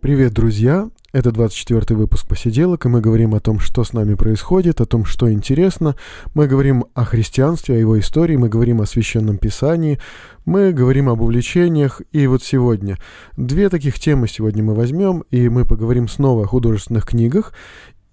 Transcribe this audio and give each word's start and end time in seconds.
Привет, 0.00 0.32
друзья! 0.32 0.90
Это 1.12 1.32
24 1.32 1.96
выпуск 1.96 2.28
«Посиделок», 2.28 2.86
и 2.86 2.88
мы 2.88 3.00
говорим 3.00 3.34
о 3.34 3.40
том, 3.40 3.58
что 3.58 3.82
с 3.82 3.92
нами 3.92 4.14
происходит, 4.14 4.80
о 4.80 4.86
том, 4.86 5.04
что 5.04 5.30
интересно. 5.32 5.96
Мы 6.34 6.46
говорим 6.46 6.84
о 6.94 7.04
христианстве, 7.04 7.74
о 7.74 7.78
его 7.78 7.98
истории, 7.98 8.36
мы 8.36 8.48
говорим 8.48 8.80
о 8.80 8.86
Священном 8.86 9.38
Писании, 9.38 9.98
мы 10.44 10.72
говорим 10.72 11.08
об 11.08 11.20
увлечениях. 11.20 12.00
И 12.12 12.28
вот 12.28 12.44
сегодня 12.44 12.96
две 13.36 13.68
таких 13.70 13.98
темы 13.98 14.28
сегодня 14.28 14.62
мы 14.62 14.76
возьмем, 14.76 15.24
и 15.32 15.48
мы 15.48 15.64
поговорим 15.64 16.06
снова 16.06 16.44
о 16.44 16.46
художественных 16.46 17.04
книгах. 17.04 17.52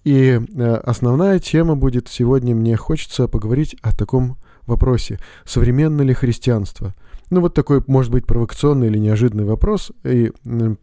И 0.04 0.42
э, 0.42 0.76
основная 0.84 1.38
тема 1.38 1.76
будет 1.76 2.08
сегодня, 2.08 2.56
мне 2.56 2.76
хочется 2.78 3.28
поговорить 3.28 3.76
о 3.84 3.96
таком 3.96 4.38
вопросе. 4.66 5.20
Современно 5.46 6.02
ли 6.02 6.16
христианство– 6.16 6.96
ну, 7.30 7.42
вот 7.42 7.54
такой, 7.54 7.84
может 7.88 8.12
быть, 8.12 8.26
провокационный 8.26 8.88
или 8.88 8.98
неожиданный 8.98 9.46
вопрос. 9.46 9.92
И 10.04 10.32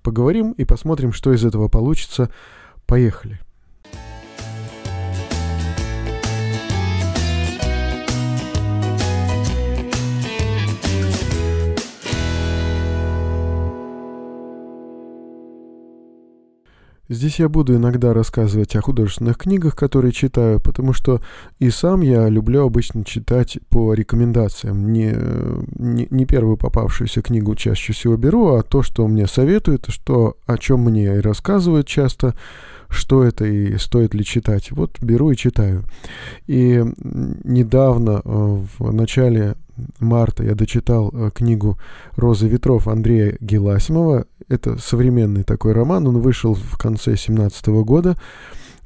поговорим 0.03 0.53
и 0.53 0.65
посмотрим, 0.65 1.13
что 1.13 1.33
из 1.33 1.45
этого 1.45 1.69
получится. 1.69 2.31
Поехали. 2.87 3.41
Здесь 17.13 17.41
я 17.41 17.51
буду 17.51 17.77
иногда 17.77 18.15
рассказывать 18.15 18.75
о 18.75 18.81
художественных 18.81 19.37
книгах, 19.37 19.77
которые 19.77 20.13
читаю, 20.13 20.61
потому 20.61 20.95
что 20.95 21.21
и 21.59 21.69
сам 21.69 22.01
я 22.01 22.27
люблю 22.31 22.65
обычно 22.65 23.05
читать 23.05 23.59
по 23.69 23.93
рекомендациям. 23.93 24.91
Не, 24.91 25.15
не, 25.77 26.07
не 26.09 26.25
первую 26.25 26.57
попавшуюся 26.57 27.21
книгу 27.21 27.55
чаще 27.55 27.93
всего 27.93 28.17
беру, 28.17 28.55
а 28.55 28.63
то, 28.63 28.83
что 28.83 29.07
мне 29.07 29.27
советуют, 29.27 29.89
что, 29.89 30.39
о 30.47 30.57
чем 30.57 30.85
мне 30.85 31.17
и 31.17 31.21
рассказывают 31.21 31.87
часто, 31.87 32.35
что 32.93 33.25
это 33.25 33.45
и 33.45 33.77
стоит 33.79 34.15
ли 34.15 34.25
читать. 34.25 34.71
Вот 34.71 35.01
беру 35.01 35.31
и 35.31 35.37
читаю. 35.37 35.85
И 36.47 36.85
недавно, 37.45 38.21
э, 38.25 38.63
в 38.79 38.93
начале 38.93 39.57
марта, 39.99 40.45
я 40.45 40.55
дочитал 40.55 41.11
э, 41.13 41.31
книгу 41.35 41.79
«Розы 42.17 42.47
ветров» 42.49 42.89
Андрея 42.89 43.37
Геласимова 43.41 44.27
это 44.49 44.77
современный 44.79 45.45
такой 45.45 45.73
роман, 45.73 46.07
он 46.07 46.21
вышел 46.21 46.55
в 46.55 46.77
конце 46.77 47.17
17 47.17 47.67
года. 47.85 48.17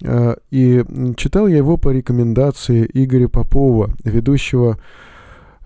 А, 0.04 0.36
и 0.50 0.84
читал 1.16 1.48
я 1.48 1.56
его 1.56 1.76
по 1.76 1.90
рекомендации 1.90 2.88
Игоря 2.92 3.28
Попова, 3.28 3.90
ведущего 4.04 4.78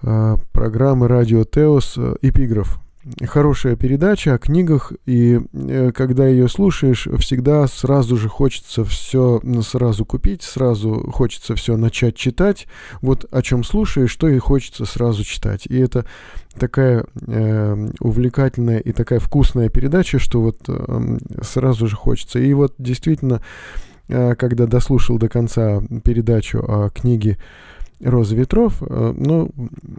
программы 0.00 1.08
«Радио 1.08 1.44
Теос» 1.44 1.98
«Эпиграф» 2.22 2.80
хорошая 3.26 3.76
передача 3.76 4.34
о 4.34 4.38
книгах, 4.38 4.92
и 5.06 5.40
э, 5.52 5.90
когда 5.92 6.26
ее 6.26 6.48
слушаешь, 6.48 7.08
всегда 7.18 7.66
сразу 7.66 8.16
же 8.16 8.28
хочется 8.28 8.84
все 8.84 9.40
сразу 9.62 10.04
купить, 10.04 10.42
сразу 10.42 11.10
хочется 11.10 11.54
все 11.54 11.76
начать 11.76 12.14
читать. 12.14 12.66
Вот 13.00 13.26
о 13.30 13.42
чем 13.42 13.64
слушаешь, 13.64 14.10
что 14.10 14.28
и 14.28 14.38
хочется 14.38 14.84
сразу 14.84 15.24
читать. 15.24 15.66
И 15.66 15.78
это 15.78 16.04
такая 16.58 17.06
э, 17.26 17.88
увлекательная 18.00 18.78
и 18.78 18.92
такая 18.92 19.18
вкусная 19.18 19.70
передача, 19.70 20.18
что 20.18 20.42
вот 20.42 20.58
э, 20.68 21.18
сразу 21.42 21.86
же 21.86 21.96
хочется. 21.96 22.38
И 22.38 22.52
вот 22.52 22.74
действительно, 22.78 23.42
э, 24.08 24.34
когда 24.34 24.66
дослушал 24.66 25.16
до 25.18 25.28
конца 25.28 25.80
передачу 26.04 26.58
о 26.58 26.90
книге 26.90 27.38
«Роза 28.02 28.34
ветров», 28.34 28.82
э, 28.82 29.14
ну, 29.16 29.50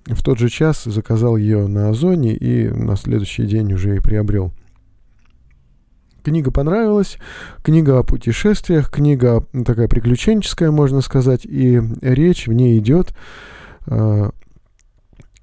в 0.07 0.23
тот 0.23 0.39
же 0.39 0.49
час 0.49 0.83
заказал 0.83 1.37
ее 1.37 1.67
на 1.67 1.89
Озоне 1.89 2.35
и 2.35 2.69
на 2.69 2.95
следующий 2.95 3.45
день 3.45 3.73
уже 3.73 3.97
и 3.97 3.99
приобрел. 3.99 4.51
Книга 6.23 6.51
понравилась, 6.51 7.17
книга 7.63 7.97
о 7.97 8.03
путешествиях, 8.03 8.91
книга 8.91 9.43
такая 9.65 9.87
приключенческая, 9.87 10.69
можно 10.69 11.01
сказать, 11.01 11.45
и 11.45 11.81
речь 12.01 12.47
в 12.47 12.53
ней 12.53 12.77
идет 12.77 13.15
э, 13.87 14.29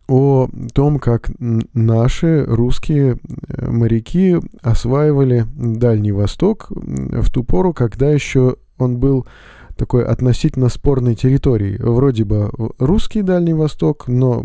о 0.09 0.49
том, 0.73 0.99
как 0.99 1.31
наши 1.39 2.45
русские 2.45 3.19
э, 3.49 3.71
моряки 3.71 4.39
осваивали 4.63 5.47
Дальний 5.57 6.13
Восток 6.13 6.69
в 6.71 7.31
ту 7.31 7.45
пору, 7.45 7.75
когда 7.75 8.11
еще 8.11 8.57
он 8.79 8.99
был 8.99 9.27
такой 9.79 10.05
относительно 10.05 10.69
спорной 10.69 11.15
территории. 11.15 11.77
Вроде 11.79 12.25
бы 12.25 12.51
русский 12.79 13.23
Дальний 13.23 13.55
Восток, 13.55 14.09
но 14.09 14.45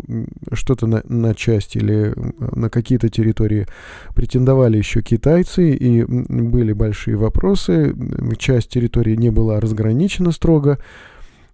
что-то 0.52 0.86
на, 0.86 1.02
на 1.08 1.34
часть 1.34 1.76
или 1.76 2.14
на 2.54 2.70
какие-то 2.70 3.08
территории 3.08 3.66
претендовали 4.14 4.78
еще 4.78 5.02
китайцы, 5.02 5.72
и 5.72 6.04
были 6.04 6.72
большие 6.72 7.16
вопросы. 7.16 7.94
Часть 8.38 8.70
территории 8.70 9.16
не 9.16 9.30
была 9.30 9.60
разграничена 9.60 10.30
строго. 10.30 10.78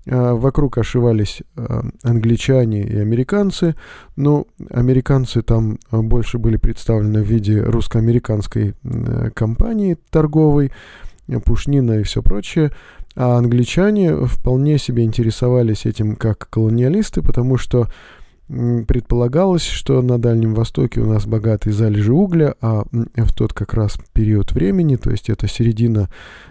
А, 0.06 0.34
вокруг 0.34 0.76
ошивались 0.76 1.42
а, 1.56 1.82
англичане 2.02 2.82
и 2.82 2.98
американцы, 2.98 3.74
но 4.14 4.46
американцы 4.70 5.40
там 5.40 5.78
больше 5.90 6.38
были 6.38 6.58
представлены 6.58 7.22
в 7.22 7.26
виде 7.26 7.62
русско-американской 7.62 8.74
компании 9.34 9.96
торговой, 10.10 10.70
пушнина 11.44 12.00
и 12.00 12.02
все 12.02 12.22
прочее. 12.22 12.72
А 13.16 13.38
англичане 13.38 14.14
вполне 14.26 14.78
себе 14.78 15.04
интересовались 15.04 15.86
этим 15.86 16.16
как 16.16 16.48
колониалисты, 16.48 17.22
потому 17.22 17.58
что 17.58 17.88
предполагалось, 18.48 19.62
что 19.62 20.02
на 20.02 20.18
Дальнем 20.18 20.54
Востоке 20.54 21.00
у 21.00 21.06
нас 21.06 21.24
богатые 21.24 21.72
залежи 21.72 22.12
угля, 22.12 22.54
а 22.60 22.84
в 22.90 23.32
тот 23.32 23.52
как 23.52 23.74
раз 23.74 23.96
период 24.12 24.52
времени, 24.52 24.96
то 24.96 25.10
есть 25.10 25.30
это 25.30 25.46
середина 25.46 26.08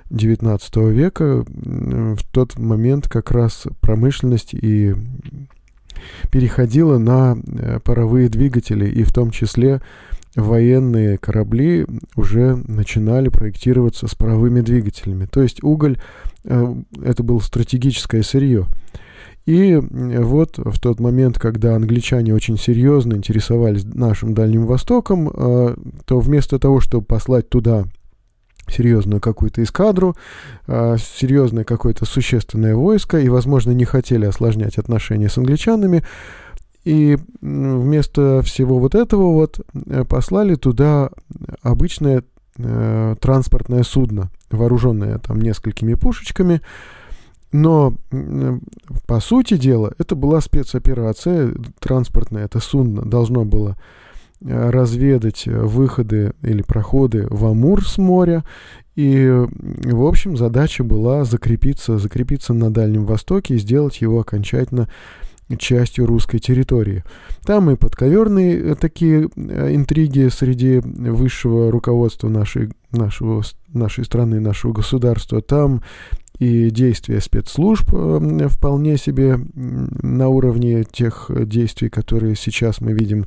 XIX 0.09 0.91
века, 0.91 1.43
в 1.45 2.23
тот 2.31 2.57
момент 2.57 3.09
как 3.09 3.31
раз 3.31 3.65
промышленность 3.81 4.53
и 4.53 4.95
переходила 6.31 6.97
на 6.97 7.37
э, 7.37 7.79
паровые 7.83 8.29
двигатели, 8.29 8.89
и 8.89 9.03
в 9.03 9.13
том 9.13 9.31
числе 9.31 9.81
военные 10.35 11.17
корабли 11.17 11.85
уже 12.15 12.55
начинали 12.55 13.29
проектироваться 13.29 14.07
с 14.07 14.15
паровыми 14.15 14.61
двигателями. 14.61 15.25
То 15.25 15.41
есть 15.41 15.63
уголь 15.63 15.97
э, 16.43 16.75
это 17.03 17.23
было 17.23 17.39
стратегическое 17.39 18.23
сырье. 18.23 18.67
И 19.45 19.75
вот 19.75 20.57
в 20.57 20.79
тот 20.79 20.99
момент, 20.99 21.39
когда 21.39 21.75
англичане 21.75 22.35
очень 22.35 22.57
серьезно 22.57 23.15
интересовались 23.15 23.83
нашим 23.83 24.35
Дальним 24.35 24.67
Востоком, 24.67 25.29
э, 25.33 25.75
то 26.05 26.19
вместо 26.19 26.59
того, 26.59 26.81
чтобы 26.81 27.05
послать 27.05 27.49
туда 27.49 27.85
серьезную 28.67 29.19
какую-то 29.19 29.63
эскадру, 29.63 30.15
э, 30.67 30.97
серьезное 30.99 31.63
какое-то 31.63 32.05
существенное 32.05 32.75
войско, 32.75 33.19
и, 33.19 33.29
возможно, 33.29 33.71
не 33.71 33.85
хотели 33.85 34.25
осложнять 34.25 34.77
отношения 34.77 35.29
с 35.29 35.37
англичанами, 35.37 36.03
и 36.83 37.17
вместо 37.41 38.41
всего 38.43 38.79
вот 38.79 38.95
этого 38.95 39.33
вот 39.33 39.59
э, 39.73 40.05
послали 40.05 40.55
туда 40.55 41.09
обычное 41.61 42.23
э, 42.57 43.15
транспортное 43.19 43.83
судно, 43.83 44.31
вооруженное 44.49 45.19
там 45.19 45.41
несколькими 45.41 45.93
пушечками. 45.95 46.61
Но, 47.51 47.95
э, 48.11 48.59
по 49.07 49.19
сути 49.19 49.57
дела, 49.57 49.93
это 49.97 50.15
была 50.15 50.39
спецоперация 50.39 51.53
транспортная. 51.79 52.45
Это 52.45 52.59
судно 52.59 53.01
должно 53.01 53.43
было 53.43 53.75
э, 54.41 54.69
разведать 54.69 55.47
выходы 55.47 56.33
или 56.43 56.61
проходы 56.61 57.27
в 57.29 57.45
Амур 57.45 57.85
с 57.85 57.97
моря. 57.97 58.45
И, 58.95 59.29
в 59.29 60.05
общем, 60.05 60.37
задача 60.37 60.83
была 60.83 61.23
закрепиться, 61.23 61.97
закрепиться 61.97 62.53
на 62.53 62.71
Дальнем 62.71 63.05
Востоке 63.05 63.55
и 63.55 63.59
сделать 63.59 64.01
его 64.01 64.19
окончательно 64.19 64.89
частью 65.57 66.05
русской 66.05 66.39
территории. 66.39 67.03
Там 67.43 67.69
и 67.71 67.75
подковерные 67.75 68.59
э, 68.59 68.75
такие 68.75 69.29
э, 69.35 69.75
интриги 69.75 70.29
среди 70.29 70.79
высшего 70.79 71.71
руководства 71.71 72.29
нашей, 72.29 72.69
нашего, 72.91 73.43
нашей 73.73 74.05
страны, 74.05 74.39
нашего 74.39 74.73
государства. 74.73 75.41
Там 75.41 75.81
и 76.37 76.69
действия 76.69 77.19
спецслужб 77.21 77.89
э, 77.93 78.47
вполне 78.49 78.97
себе 78.97 79.39
на 79.55 80.27
уровне 80.27 80.83
тех 80.83 81.31
действий, 81.45 81.89
которые 81.89 82.35
сейчас 82.35 82.81
мы 82.81 82.93
видим 82.93 83.25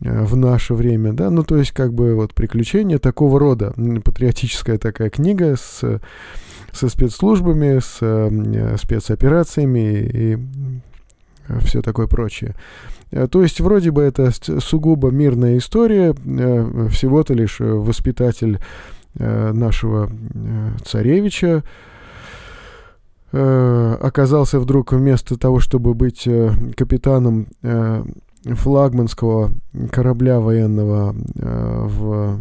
в 0.00 0.36
наше 0.36 0.74
время, 0.74 1.12
да, 1.12 1.30
ну 1.30 1.44
то 1.44 1.56
есть 1.56 1.70
как 1.70 1.94
бы 1.94 2.14
вот 2.14 2.34
приключения 2.34 2.98
такого 2.98 3.38
рода, 3.38 3.72
патриотическая 4.04 4.76
такая 4.76 5.08
книга 5.08 5.54
с, 5.56 6.00
со 6.72 6.88
спецслужбами, 6.88 7.78
с 7.78 8.78
спецоперациями 8.82 10.10
и 10.12 10.38
все 11.60 11.82
такое 11.82 12.06
прочее. 12.06 12.54
То 13.30 13.42
есть 13.42 13.60
вроде 13.60 13.90
бы 13.90 14.02
это 14.02 14.30
сугубо 14.60 15.10
мирная 15.10 15.58
история, 15.58 16.12
всего-то 16.90 17.34
лишь 17.34 17.60
воспитатель 17.60 18.58
нашего 19.14 20.10
царевича, 20.84 21.62
оказался 23.30 24.58
вдруг 24.58 24.92
вместо 24.92 25.38
того, 25.38 25.60
чтобы 25.60 25.94
быть 25.94 26.28
капитаном 26.76 27.46
флагманского 28.44 29.52
корабля 29.90 30.40
военного 30.40 31.14
в 31.34 32.40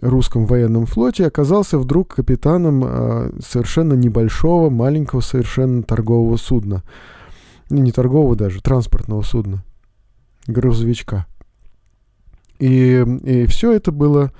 русском 0.00 0.46
военном 0.46 0.86
флоте, 0.86 1.26
оказался 1.26 1.78
вдруг 1.78 2.14
капитаном 2.14 2.84
э, 2.84 3.30
совершенно 3.44 3.94
небольшого, 3.94 4.70
маленького 4.70 5.20
совершенно 5.20 5.82
торгового 5.82 6.36
судна. 6.36 6.82
Не, 7.70 7.80
не 7.82 7.92
торгового 7.92 8.36
даже, 8.36 8.60
транспортного 8.60 9.22
судна, 9.22 9.64
грузовичка. 10.46 11.26
И, 12.58 13.02
и 13.24 13.46
все 13.46 13.72
это 13.72 13.90
было 13.90 14.32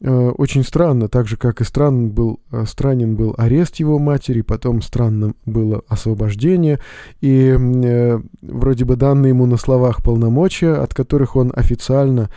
э, 0.00 0.10
очень 0.10 0.64
странно, 0.64 1.08
так 1.08 1.28
же, 1.28 1.36
как 1.36 1.60
и 1.60 1.64
странен 1.64 2.10
был, 2.10 2.40
э, 2.50 2.64
странен 2.66 3.14
был 3.14 3.34
арест 3.36 3.76
его 3.76 3.98
матери, 3.98 4.40
потом 4.40 4.80
странным 4.80 5.36
было 5.44 5.82
освобождение, 5.86 6.80
и 7.20 7.54
э, 7.58 8.20
вроде 8.40 8.84
бы 8.86 8.96
данные 8.96 9.30
ему 9.30 9.44
на 9.44 9.58
словах 9.58 10.02
полномочия, 10.02 10.74
от 10.74 10.94
которых 10.94 11.36
он 11.36 11.52
официально 11.54 12.30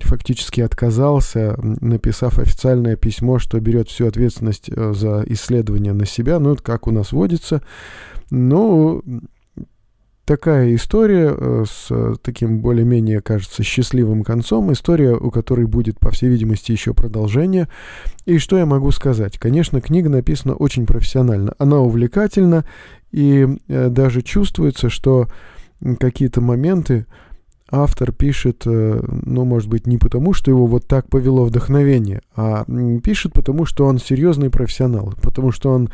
фактически 0.00 0.60
отказался, 0.60 1.56
написав 1.58 2.38
официальное 2.38 2.96
письмо, 2.96 3.38
что 3.38 3.60
берет 3.60 3.88
всю 3.88 4.06
ответственность 4.06 4.70
э, 4.70 4.92
за 4.94 5.24
исследование 5.26 5.92
на 5.92 6.06
себя, 6.06 6.38
ну, 6.38 6.56
как 6.56 6.86
у 6.86 6.90
нас 6.90 7.12
водится. 7.12 7.62
Ну, 8.30 9.02
такая 10.28 10.74
история 10.74 11.34
э, 11.34 11.64
с 11.66 11.90
таким 12.20 12.60
более-менее, 12.60 13.22
кажется, 13.22 13.62
счастливым 13.62 14.24
концом. 14.24 14.70
История, 14.70 15.14
у 15.14 15.30
которой 15.30 15.64
будет, 15.64 15.98
по 15.98 16.10
всей 16.10 16.28
видимости, 16.28 16.70
еще 16.70 16.92
продолжение. 16.92 17.66
И 18.26 18.36
что 18.36 18.58
я 18.58 18.66
могу 18.66 18.90
сказать? 18.90 19.38
Конечно, 19.38 19.80
книга 19.80 20.10
написана 20.10 20.54
очень 20.54 20.84
профессионально. 20.84 21.54
Она 21.56 21.78
увлекательна, 21.78 22.66
и 23.10 23.48
э, 23.68 23.88
даже 23.88 24.20
чувствуется, 24.20 24.90
что 24.90 25.28
какие-то 25.98 26.42
моменты, 26.42 27.06
автор 27.70 28.12
пишет, 28.12 28.62
э, 28.66 29.00
ну, 29.06 29.44
может 29.44 29.68
быть, 29.68 29.86
не 29.86 29.98
потому, 29.98 30.32
что 30.32 30.50
его 30.50 30.66
вот 30.66 30.86
так 30.86 31.08
повело 31.08 31.44
вдохновение, 31.44 32.22
а 32.34 32.64
пишет 33.02 33.32
потому, 33.32 33.64
что 33.64 33.84
он 33.84 33.98
серьезный 33.98 34.50
профессионал, 34.50 35.14
потому 35.22 35.52
что 35.52 35.70
он 35.70 35.90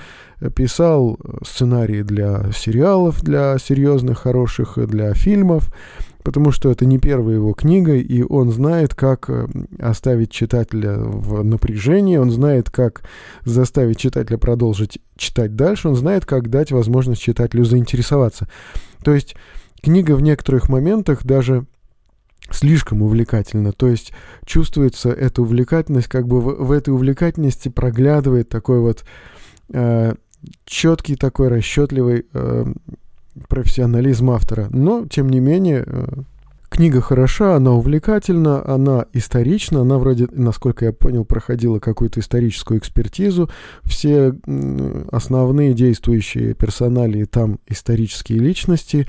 писал 0.54 1.18
сценарии 1.46 2.02
для 2.02 2.50
сериалов, 2.52 3.22
для 3.22 3.58
серьезных, 3.58 4.18
хороших, 4.18 4.78
для 4.86 5.14
фильмов, 5.14 5.70
потому 6.24 6.50
что 6.50 6.70
это 6.70 6.86
не 6.86 6.98
первая 6.98 7.36
его 7.36 7.52
книга, 7.52 7.94
и 7.94 8.22
он 8.22 8.50
знает, 8.50 8.94
как 8.94 9.28
э, 9.28 9.46
оставить 9.78 10.30
читателя 10.30 10.96
в 10.96 11.44
напряжении, 11.44 12.16
он 12.16 12.30
знает, 12.30 12.70
как 12.70 13.02
заставить 13.44 13.98
читателя 13.98 14.38
продолжить 14.38 14.98
читать 15.16 15.54
дальше, 15.54 15.88
он 15.88 15.94
знает, 15.94 16.24
как 16.24 16.48
дать 16.48 16.72
возможность 16.72 17.22
читателю 17.22 17.64
заинтересоваться. 17.64 18.48
То 19.04 19.12
есть 19.14 19.36
книга 19.84 20.16
в 20.16 20.22
некоторых 20.22 20.70
моментах 20.70 21.24
даже 21.24 21.66
слишком 22.50 23.02
увлекательна. 23.02 23.72
То 23.72 23.88
есть 23.88 24.12
чувствуется 24.46 25.10
эта 25.10 25.42
увлекательность, 25.42 26.08
как 26.08 26.26
бы 26.26 26.40
в, 26.40 26.64
в 26.64 26.72
этой 26.72 26.94
увлекательности 26.94 27.68
проглядывает 27.68 28.48
такой 28.48 28.80
вот 28.80 29.04
э, 29.72 30.14
четкий, 30.64 31.16
такой 31.16 31.48
расчетливый 31.48 32.24
э, 32.32 32.64
профессионализм 33.48 34.30
автора. 34.30 34.68
Но, 34.70 35.06
тем 35.06 35.28
не 35.28 35.40
менее, 35.40 35.84
э, 35.86 36.06
книга 36.70 37.02
хороша, 37.02 37.54
она 37.54 37.72
увлекательна, 37.72 38.66
она 38.66 39.04
исторична, 39.12 39.82
она 39.82 39.98
вроде, 39.98 40.28
насколько 40.32 40.86
я 40.86 40.92
понял, 40.92 41.26
проходила 41.26 41.78
какую-то 41.78 42.20
историческую 42.20 42.78
экспертизу. 42.78 43.50
Все 43.82 44.34
основные 45.12 45.74
действующие 45.74 46.54
персонали 46.54 47.24
там 47.24 47.58
исторические 47.66 48.38
личности. 48.38 49.06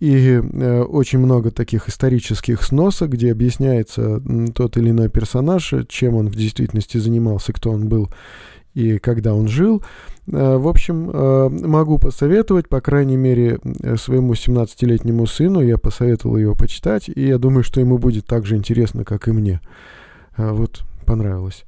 И 0.00 0.40
э, 0.42 0.82
очень 0.82 1.18
много 1.18 1.50
таких 1.50 1.88
исторических 1.88 2.62
сносок, 2.62 3.10
где 3.10 3.30
объясняется 3.30 4.22
тот 4.54 4.78
или 4.78 4.90
иной 4.90 5.10
персонаж, 5.10 5.74
чем 5.88 6.14
он 6.16 6.28
в 6.28 6.34
действительности 6.34 6.96
занимался, 6.96 7.52
кто 7.52 7.70
он 7.70 7.86
был 7.86 8.10
и 8.72 8.98
когда 8.98 9.34
он 9.34 9.46
жил. 9.46 9.82
Э, 10.26 10.56
в 10.56 10.68
общем, 10.68 11.10
э, 11.10 11.48
могу 11.50 11.98
посоветовать, 11.98 12.70
по 12.70 12.80
крайней 12.80 13.18
мере, 13.18 13.60
своему 13.96 14.32
17-летнему 14.32 15.26
сыну. 15.26 15.60
Я 15.60 15.76
посоветовал 15.76 16.38
его 16.38 16.54
почитать, 16.54 17.10
и 17.14 17.26
я 17.26 17.36
думаю, 17.36 17.62
что 17.62 17.80
ему 17.80 17.98
будет 17.98 18.24
так 18.24 18.46
же 18.46 18.56
интересно, 18.56 19.04
как 19.04 19.28
и 19.28 19.32
мне. 19.32 19.60
Вот, 20.38 20.80
понравилось. 21.04 21.64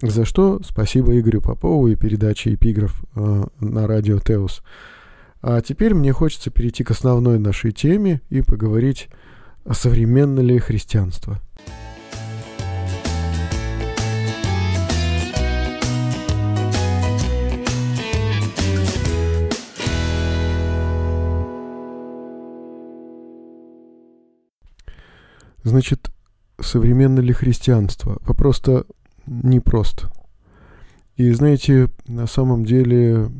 За 0.00 0.24
что 0.24 0.62
спасибо 0.64 1.18
Игорю 1.18 1.42
Попову 1.42 1.88
и 1.88 1.96
передаче 1.96 2.54
«Эпиграф» 2.54 3.04
на 3.14 3.86
радио 3.86 4.18
«Теус». 4.20 4.62
А 5.40 5.60
теперь 5.60 5.94
мне 5.94 6.12
хочется 6.12 6.50
перейти 6.50 6.82
к 6.82 6.90
основной 6.90 7.38
нашей 7.38 7.70
теме 7.72 8.20
и 8.28 8.42
поговорить, 8.42 9.08
о 9.64 9.74
современно 9.74 10.40
ли 10.40 10.58
христианство. 10.58 11.40
Значит, 25.62 26.10
современно 26.60 27.20
ли 27.20 27.32
христианство? 27.32 28.18
Вопрос-то 28.22 28.86
непрост. 29.26 30.06
И 31.16 31.30
знаете, 31.32 31.90
на 32.06 32.26
самом 32.26 32.64
деле 32.64 33.30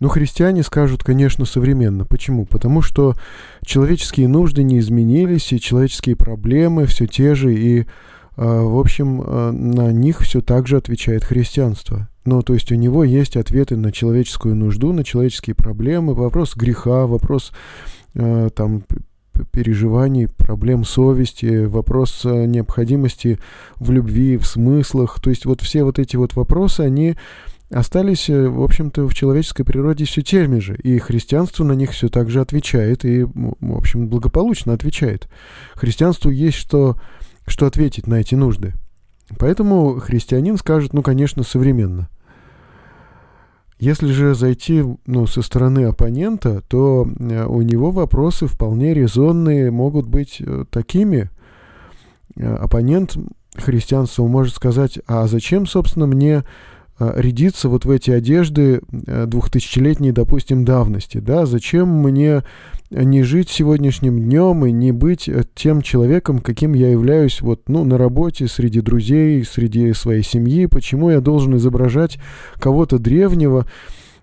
но 0.00 0.08
христиане 0.08 0.62
скажут, 0.62 1.04
конечно, 1.04 1.44
современно. 1.44 2.04
Почему? 2.04 2.46
Потому 2.46 2.82
что 2.82 3.14
человеческие 3.64 4.28
нужды 4.28 4.62
не 4.62 4.78
изменились, 4.78 5.52
и 5.52 5.60
человеческие 5.60 6.16
проблемы 6.16 6.86
все 6.86 7.06
те 7.06 7.34
же, 7.34 7.54
и, 7.54 7.86
а, 8.36 8.62
в 8.62 8.78
общем, 8.78 9.22
а, 9.24 9.52
на 9.52 9.92
них 9.92 10.20
все 10.20 10.40
так 10.40 10.66
же 10.66 10.76
отвечает 10.76 11.24
христианство. 11.24 12.08
Ну, 12.24 12.42
то 12.42 12.54
есть 12.54 12.70
у 12.72 12.74
него 12.74 13.04
есть 13.04 13.36
ответы 13.36 13.76
на 13.76 13.92
человеческую 13.92 14.54
нужду, 14.54 14.92
на 14.92 15.04
человеческие 15.04 15.54
проблемы, 15.54 16.14
вопрос 16.14 16.54
греха, 16.56 17.06
вопрос 17.06 17.52
а, 18.14 18.48
там 18.50 18.84
переживаний, 19.52 20.28
проблем 20.28 20.84
совести, 20.84 21.64
вопрос 21.64 22.24
необходимости 22.24 23.38
в 23.76 23.90
любви, 23.90 24.36
в 24.36 24.46
смыслах. 24.46 25.18
То 25.20 25.30
есть 25.30 25.46
вот 25.46 25.62
все 25.62 25.82
вот 25.82 25.98
эти 25.98 26.16
вот 26.16 26.34
вопросы, 26.34 26.82
они 26.82 27.16
остались, 27.70 28.28
э, 28.28 28.48
в 28.48 28.62
общем-то, 28.62 29.08
в 29.08 29.14
человеческой 29.14 29.64
природе 29.64 30.04
все 30.04 30.22
теми 30.22 30.58
же, 30.58 30.76
и 30.76 30.98
христианство 30.98 31.64
на 31.64 31.72
них 31.72 31.92
все 31.92 32.08
так 32.08 32.28
же 32.28 32.40
отвечает, 32.40 33.04
и, 33.04 33.24
в 33.24 33.76
общем, 33.76 34.08
благополучно 34.08 34.72
отвечает. 34.72 35.28
Христианству 35.74 36.30
есть 36.30 36.56
что, 36.56 36.96
что 37.46 37.66
ответить 37.66 38.06
на 38.06 38.14
эти 38.14 38.34
нужды. 38.34 38.74
Поэтому 39.38 40.00
христианин 40.00 40.56
скажет, 40.56 40.92
ну, 40.92 41.02
конечно, 41.02 41.44
современно. 41.44 42.08
Если 43.78 44.08
же 44.08 44.34
зайти 44.34 44.84
ну, 45.06 45.26
со 45.26 45.40
стороны 45.40 45.84
оппонента, 45.84 46.62
то 46.68 47.06
э, 47.18 47.46
у 47.46 47.62
него 47.62 47.92
вопросы 47.92 48.46
вполне 48.46 48.92
резонные 48.92 49.70
могут 49.70 50.06
быть 50.06 50.36
э, 50.40 50.64
такими. 50.70 51.30
Оппонент 52.36 53.16
христианства 53.56 54.26
может 54.26 54.54
сказать, 54.54 55.00
а 55.06 55.26
зачем, 55.26 55.66
собственно, 55.66 56.06
мне 56.06 56.44
рядиться 57.00 57.68
вот 57.68 57.84
в 57.84 57.90
эти 57.90 58.10
одежды 58.10 58.80
э, 59.06 59.26
двухтысячелетней, 59.26 60.12
допустим, 60.12 60.64
давности, 60.64 61.18
да, 61.18 61.46
зачем 61.46 61.88
мне 61.88 62.42
не 62.90 63.22
жить 63.22 63.48
сегодняшним 63.48 64.20
днем 64.20 64.66
и 64.66 64.72
не 64.72 64.92
быть 64.92 65.28
э, 65.28 65.44
тем 65.54 65.82
человеком, 65.82 66.40
каким 66.40 66.74
я 66.74 66.90
являюсь 66.90 67.40
вот, 67.40 67.68
ну, 67.68 67.84
на 67.84 67.96
работе, 67.98 68.48
среди 68.48 68.80
друзей, 68.80 69.44
среди 69.44 69.92
своей 69.94 70.22
семьи, 70.22 70.66
почему 70.66 71.10
я 71.10 71.20
должен 71.20 71.56
изображать 71.56 72.18
кого-то 72.58 72.98
древнего 72.98 73.66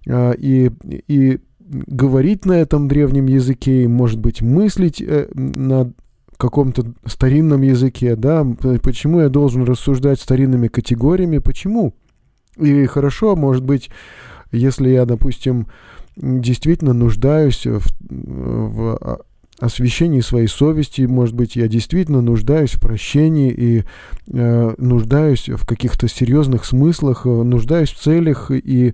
и, 0.10 0.72
и 1.08 1.40
говорить 1.70 2.46
на 2.46 2.54
этом 2.54 2.88
древнем 2.88 3.28
языке, 3.28 3.84
и, 3.84 3.88
может 3.88 4.20
быть, 4.20 4.42
мыслить 4.42 5.02
э, 5.02 5.28
на 5.34 5.92
каком-то 6.38 6.86
старинном 7.06 7.64
языке, 7.64 8.16
да, 8.16 8.46
почему 8.84 9.22
я 9.22 9.30
должен 9.30 9.64
рассуждать 9.64 10.20
старинными 10.20 10.68
категориями, 10.68 11.40
почему? 11.40 11.94
И 12.60 12.86
хорошо, 12.86 13.36
может 13.36 13.64
быть, 13.64 13.90
если 14.52 14.90
я, 14.90 15.06
допустим, 15.06 15.68
действительно 16.16 16.94
нуждаюсь 16.94 17.66
в, 17.66 17.86
в 18.10 19.20
освящении 19.60 20.22
своей 20.22 20.48
совести, 20.48 21.02
может 21.02 21.36
быть, 21.36 21.56
я 21.56 21.68
действительно 21.68 22.22
нуждаюсь 22.22 22.72
в 22.72 22.82
прощении 22.82 23.52
и 23.52 23.84
э, 24.32 24.74
нуждаюсь 24.78 25.50
в 25.50 25.66
каких-то 25.66 26.08
серьезных 26.08 26.64
смыслах, 26.66 27.26
э, 27.26 27.30
нуждаюсь 27.30 27.92
в 27.92 28.00
целях 28.00 28.52
и 28.52 28.94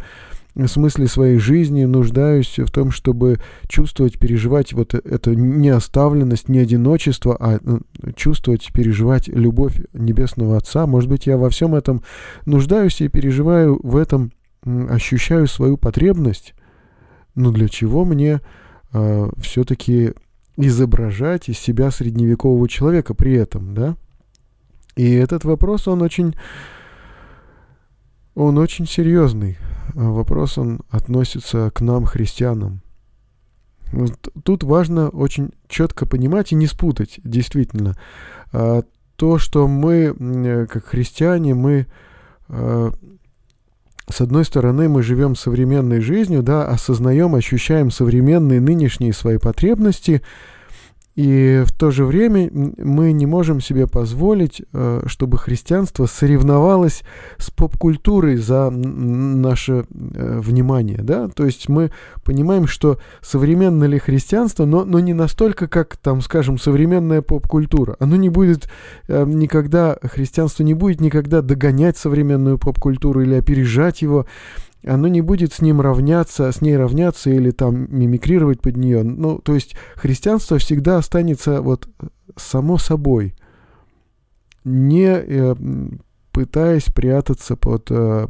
смысле 0.55 1.07
своей 1.07 1.37
жизни, 1.39 1.85
нуждаюсь 1.85 2.59
в 2.59 2.69
том, 2.69 2.91
чтобы 2.91 3.39
чувствовать, 3.67 4.19
переживать 4.19 4.73
вот 4.73 4.93
эту 4.93 5.33
не 5.33 5.69
оставленность, 5.69 6.47
не 6.47 6.59
одиночество, 6.59 7.35
а 7.39 7.59
ну, 7.61 7.81
чувствовать, 8.15 8.71
переживать 8.71 9.27
любовь 9.27 9.81
Небесного 9.93 10.57
Отца. 10.57 10.85
Может 10.85 11.09
быть, 11.09 11.25
я 11.25 11.37
во 11.37 11.49
всем 11.49 11.73
этом 11.73 12.03
нуждаюсь 12.45 13.01
и 13.01 13.07
переживаю 13.07 13.79
в 13.81 13.97
этом, 13.97 14.31
ощущаю 14.63 15.47
свою 15.47 15.77
потребность, 15.77 16.53
но 17.33 17.51
для 17.51 17.67
чего 17.67 18.05
мне 18.05 18.41
э, 18.93 19.29
все-таки 19.41 20.13
изображать 20.55 21.49
из 21.49 21.57
себя 21.57 21.89
средневекового 21.89 22.69
человека 22.69 23.15
при 23.15 23.33
этом, 23.33 23.73
да? 23.73 23.95
И 24.95 25.11
этот 25.13 25.43
вопрос, 25.43 25.87
он 25.87 26.03
очень, 26.03 26.35
он 28.35 28.59
очень 28.59 28.87
серьезный. 28.87 29.57
Вопрос, 29.93 30.57
он 30.57 30.81
относится 30.89 31.71
к 31.71 31.81
нам, 31.81 32.05
христианам. 32.05 32.81
Тут 34.43 34.63
важно 34.63 35.09
очень 35.09 35.51
четко 35.67 36.05
понимать 36.05 36.51
и 36.51 36.55
не 36.55 36.67
спутать, 36.67 37.19
действительно. 37.23 37.95
А, 38.51 38.83
то, 39.15 39.37
что 39.37 39.67
мы, 39.67 40.67
как 40.67 40.85
христиане, 40.85 41.53
мы 41.53 41.85
а, 42.49 42.91
с 44.09 44.21
одной 44.21 44.43
стороны, 44.45 44.89
мы 44.89 45.01
живем 45.01 45.35
современной 45.35 46.01
жизнью, 46.01 46.43
да, 46.43 46.65
осознаем, 46.65 47.35
ощущаем 47.35 47.89
современные 47.89 48.59
нынешние 48.59 49.13
свои 49.13 49.37
потребности, 49.37 50.21
и 51.15 51.63
в 51.65 51.71
то 51.71 51.91
же 51.91 52.05
время 52.05 52.49
мы 52.51 53.11
не 53.11 53.27
можем 53.27 53.61
себе 53.61 53.85
позволить, 53.85 54.63
э, 54.73 55.03
чтобы 55.05 55.37
христианство 55.37 56.07
соревновалось 56.07 57.03
с 57.37 57.51
поп-культурой 57.51 58.37
за 58.37 58.71
наше 58.71 59.85
э, 59.91 60.39
внимание. 60.39 60.99
Да? 61.03 61.27
То 61.27 61.45
есть 61.45 61.69
мы 61.69 61.91
понимаем, 62.23 62.65
что 62.65 62.97
современное 63.21 63.87
ли 63.87 63.99
христианство, 63.99 64.65
но, 64.65 64.85
но 64.85 64.99
не 64.99 65.13
настолько, 65.13 65.67
как, 65.67 65.97
там, 65.97 66.21
скажем, 66.21 66.57
современная 66.57 67.21
поп-культура. 67.21 67.95
Оно 67.99 68.15
не 68.15 68.29
будет 68.29 68.67
э, 69.07 69.23
никогда, 69.27 69.97
христианство 70.01 70.63
не 70.63 70.73
будет 70.73 70.99
никогда 70.99 71.43
догонять 71.43 71.95
современную 71.95 72.57
поп-культуру 72.57 73.21
или 73.21 73.35
опережать 73.35 74.01
его 74.01 74.25
оно 74.85 75.07
не 75.07 75.21
будет 75.21 75.53
с 75.53 75.61
ним 75.61 75.81
равняться, 75.81 76.51
с 76.51 76.61
ней 76.61 76.75
равняться 76.77 77.29
или 77.29 77.51
там 77.51 77.87
мимикрировать 77.89 78.61
под 78.61 78.77
нее. 78.77 79.03
Ну, 79.03 79.39
то 79.39 79.53
есть 79.53 79.75
христианство 79.95 80.57
всегда 80.57 80.97
останется 80.97 81.61
вот 81.61 81.87
само 82.35 82.77
собой, 82.77 83.35
не 84.63 85.07
э, 85.07 85.55
пытаясь 86.31 86.85
прятаться 86.85 87.55
под 87.55 87.87
э, 87.89 88.27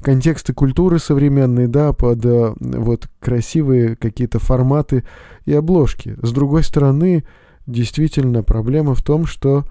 контексты 0.00 0.52
культуры 0.54 0.98
современной, 0.98 1.66
да, 1.66 1.92
под 1.92 2.24
э, 2.24 2.54
вот 2.58 3.08
красивые 3.20 3.96
какие-то 3.96 4.38
форматы 4.38 5.04
и 5.44 5.52
обложки. 5.52 6.16
С 6.22 6.32
другой 6.32 6.62
стороны, 6.62 7.24
действительно 7.66 8.42
проблема 8.42 8.94
в 8.94 9.02
том, 9.02 9.26
что 9.26 9.64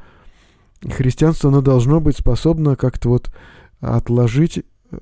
христианство, 0.83 1.49
оно 1.49 1.61
должно 1.61 1.99
быть 1.99 2.17
способно 2.17 2.75
как-то 2.75 3.09
вот 3.09 3.31
отложить 3.79 4.63
э, 4.91 4.97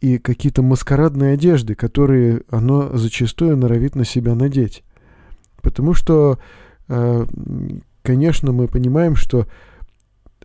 и 0.00 0.18
какие-то 0.18 0.62
маскарадные 0.62 1.34
одежды, 1.34 1.74
которые 1.74 2.42
оно 2.50 2.96
зачастую 2.96 3.56
норовит 3.56 3.94
на 3.94 4.04
себя 4.04 4.34
надеть. 4.34 4.84
Потому 5.62 5.94
что, 5.94 6.38
э, 6.88 7.26
конечно, 8.02 8.52
мы 8.52 8.68
понимаем, 8.68 9.16
что 9.16 9.46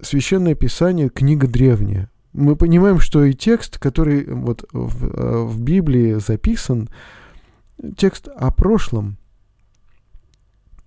Священное 0.01 0.55
Писание— 0.55 1.10
книга 1.13 1.48
древняя. 1.48 2.10
Мы 2.34 2.55
понимаем, 2.55 3.00
что 3.00 3.24
и 3.24 3.34
текст, 3.34 3.77
который 3.77 4.25
вот 4.25 4.65
в, 4.72 5.05
э, 5.05 5.43
в 5.43 5.62
Библии 5.62 6.13
записан, 6.13 6.89
текст 7.98 8.27
о 8.29 8.51
прошлом. 8.51 9.17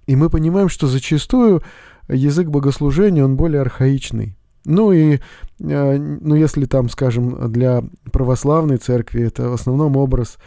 И 0.07 0.17
мы 0.17 0.31
понимаем, 0.31 0.69
что 0.69 0.87
зачастую 0.87 1.63
язык 2.09 2.49
богослужения, 2.49 3.25
он 3.25 3.37
более 3.37 3.61
архаичный. 3.61 4.37
Ну 4.65 4.93
и, 4.93 5.19
э, 5.61 5.99
ну 5.99 6.35
если 6.35 6.65
там, 6.65 6.89
скажем, 6.89 7.53
для 7.53 7.85
православной 8.11 8.79
церкви 8.79 9.27
это 9.27 9.51
в 9.51 9.55
основном 9.55 9.97
образ 9.97 10.39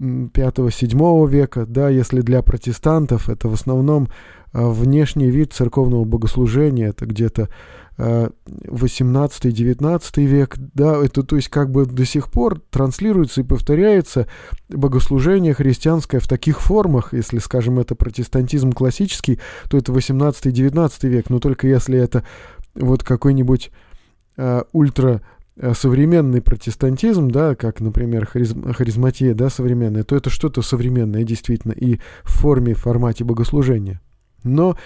5-7 0.00 1.28
века, 1.28 1.66
да, 1.66 1.88
если 1.88 2.20
для 2.20 2.42
протестантов 2.42 3.28
это 3.28 3.48
в 3.48 3.54
основном 3.54 4.08
э, 4.52 4.66
внешний 4.66 5.30
вид 5.30 5.52
церковного 5.52 6.04
богослужения, 6.04 6.90
это 6.90 7.06
где-то 7.06 7.48
18-19 7.98 10.02
э, 10.14 10.22
век, 10.22 10.56
да, 10.56 11.04
это 11.04 11.24
то 11.24 11.34
есть 11.34 11.48
как 11.48 11.72
бы 11.72 11.84
до 11.84 12.04
сих 12.04 12.30
пор 12.30 12.60
транслируется 12.70 13.40
и 13.40 13.44
повторяется 13.44 14.28
богослужение 14.68 15.52
христианское 15.52 16.20
в 16.20 16.28
таких 16.28 16.60
формах, 16.60 17.12
если, 17.12 17.38
скажем, 17.38 17.80
это 17.80 17.96
протестантизм 17.96 18.70
классический, 18.70 19.40
то 19.68 19.76
это 19.76 19.90
18-19 19.90 21.08
век, 21.08 21.28
но 21.28 21.40
только 21.40 21.66
если 21.66 21.98
это 21.98 22.22
вот 22.74 23.02
какой-нибудь 23.02 23.70
э, 24.36 24.62
ультра 24.72 25.22
э, 25.56 25.72
протестантизм, 26.40 27.30
да, 27.30 27.54
как, 27.54 27.80
например, 27.80 28.26
харизм, 28.26 28.72
харизматия, 28.72 29.34
да, 29.34 29.50
современная, 29.50 30.04
то 30.04 30.16
это 30.16 30.30
что-то 30.30 30.62
современное 30.62 31.24
действительно 31.24 31.72
и 31.72 31.98
в 32.22 32.38
форме, 32.38 32.74
в 32.74 32.80
формате 32.80 33.24
богослужения. 33.24 34.00
Но, 34.44 34.76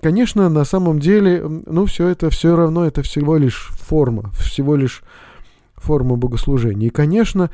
конечно, 0.00 0.48
на 0.48 0.64
самом 0.64 1.00
деле, 1.00 1.42
ну, 1.44 1.84
все 1.86 2.08
это 2.08 2.30
все 2.30 2.54
равно, 2.54 2.86
это 2.86 3.02
всего 3.02 3.36
лишь 3.36 3.70
форма, 3.72 4.30
всего 4.38 4.76
лишь 4.76 5.02
форма 5.74 6.16
богослужения. 6.16 6.88
И, 6.88 6.90
конечно, 6.90 7.50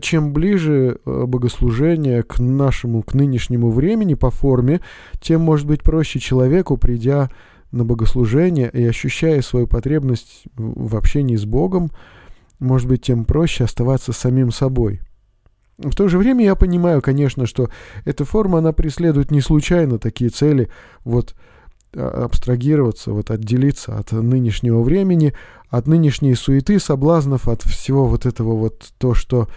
чем 0.00 0.32
ближе 0.32 0.98
э, 1.04 1.24
богослужение 1.26 2.22
к 2.22 2.38
нашему, 2.38 3.02
к 3.02 3.14
нынешнему 3.14 3.70
времени 3.70 4.14
по 4.14 4.30
форме, 4.30 4.80
тем, 5.20 5.42
может 5.42 5.66
быть, 5.66 5.82
проще 5.82 6.18
человеку, 6.18 6.76
придя 6.76 7.30
на 7.72 7.84
богослужение 7.84 8.70
и 8.72 8.84
ощущая 8.84 9.42
свою 9.42 9.66
потребность 9.66 10.44
в 10.56 10.96
общении 10.96 11.36
с 11.36 11.44
Богом, 11.44 11.90
может 12.58 12.88
быть, 12.88 13.02
тем 13.02 13.24
проще 13.24 13.64
оставаться 13.64 14.12
самим 14.12 14.50
собой. 14.50 15.00
В 15.78 15.94
то 15.94 16.08
же 16.08 16.16
время 16.18 16.44
я 16.44 16.54
понимаю, 16.54 17.02
конечно, 17.02 17.46
что 17.46 17.68
эта 18.04 18.24
форма, 18.24 18.58
она 18.58 18.72
преследует 18.72 19.30
не 19.30 19.42
случайно 19.42 19.98
такие 19.98 20.30
цели, 20.30 20.70
вот 21.04 21.34
а, 21.94 22.24
абстрагироваться, 22.24 23.12
вот 23.12 23.30
отделиться 23.30 23.98
от 23.98 24.12
нынешнего 24.12 24.80
времени, 24.82 25.34
от 25.68 25.86
нынешней 25.86 26.34
суеты, 26.34 26.78
соблазнов, 26.78 27.46
от 27.46 27.62
всего 27.62 28.06
вот 28.06 28.24
этого 28.24 28.54
вот 28.54 28.88
то, 28.98 29.14
что 29.14 29.48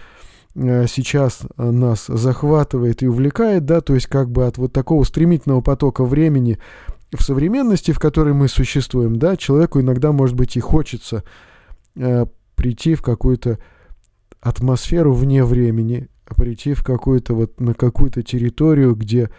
э, 0.54 0.86
сейчас 0.88 1.40
нас 1.56 2.06
захватывает 2.06 3.02
и 3.02 3.08
увлекает, 3.08 3.64
да, 3.64 3.80
то 3.80 3.94
есть 3.94 4.06
как 4.06 4.30
бы 4.30 4.46
от 4.46 4.58
вот 4.58 4.72
такого 4.74 5.04
стремительного 5.04 5.62
потока 5.62 6.04
времени 6.04 6.58
в 7.12 7.22
современности, 7.22 7.92
в 7.92 7.98
которой 7.98 8.34
мы 8.34 8.48
существуем, 8.48 9.16
да, 9.16 9.36
человеку 9.36 9.80
иногда, 9.80 10.12
может 10.12 10.36
быть, 10.36 10.56
и 10.56 10.60
хочется 10.60 11.24
э, 11.96 12.26
прийти 12.54 12.94
в 12.94 13.02
какую-то 13.02 13.58
атмосферу 14.40 15.12
вне 15.12 15.44
времени, 15.44 16.08
прийти 16.36 16.74
в 16.74 16.84
какую-то 16.84 17.34
вот 17.34 17.60
на 17.60 17.74
какую-то 17.74 18.22
территорию, 18.22 18.94
где 18.94 19.30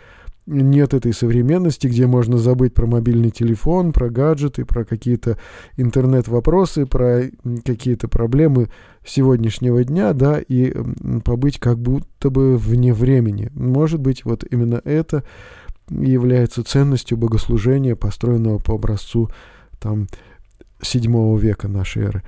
нет 0.47 0.93
этой 0.93 1.13
современности, 1.13 1.87
где 1.87 2.07
можно 2.07 2.37
забыть 2.37 2.73
про 2.73 2.87
мобильный 2.87 3.29
телефон, 3.29 3.93
про 3.93 4.09
гаджеты, 4.09 4.65
про 4.65 4.83
какие-то 4.83 5.37
интернет-вопросы, 5.77 6.85
про 6.85 7.23
какие-то 7.63 8.07
проблемы 8.07 8.69
сегодняшнего 9.05 9.83
дня, 9.83 10.13
да, 10.13 10.39
и 10.39 10.73
побыть 11.23 11.59
как 11.59 11.79
будто 11.79 12.29
бы 12.29 12.57
вне 12.57 12.93
времени. 12.93 13.49
Может 13.53 13.99
быть, 13.99 14.25
вот 14.25 14.43
именно 14.49 14.81
это 14.83 15.23
является 15.91 16.63
ценностью 16.63 17.17
богослужения, 17.17 17.95
построенного 17.95 18.57
по 18.57 18.75
образцу 18.75 19.29
там, 19.79 20.07
VII 20.81 21.37
века 21.39 21.67
нашей 21.67 22.03
эры. 22.03 22.23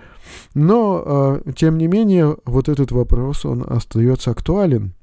Но, 0.53 1.41
э, 1.45 1.51
тем 1.55 1.77
не 1.77 1.87
менее, 1.87 2.37
вот 2.45 2.69
этот 2.69 2.91
вопрос, 2.91 3.45
он 3.45 3.63
остается 3.67 4.31
актуален. 4.31 4.93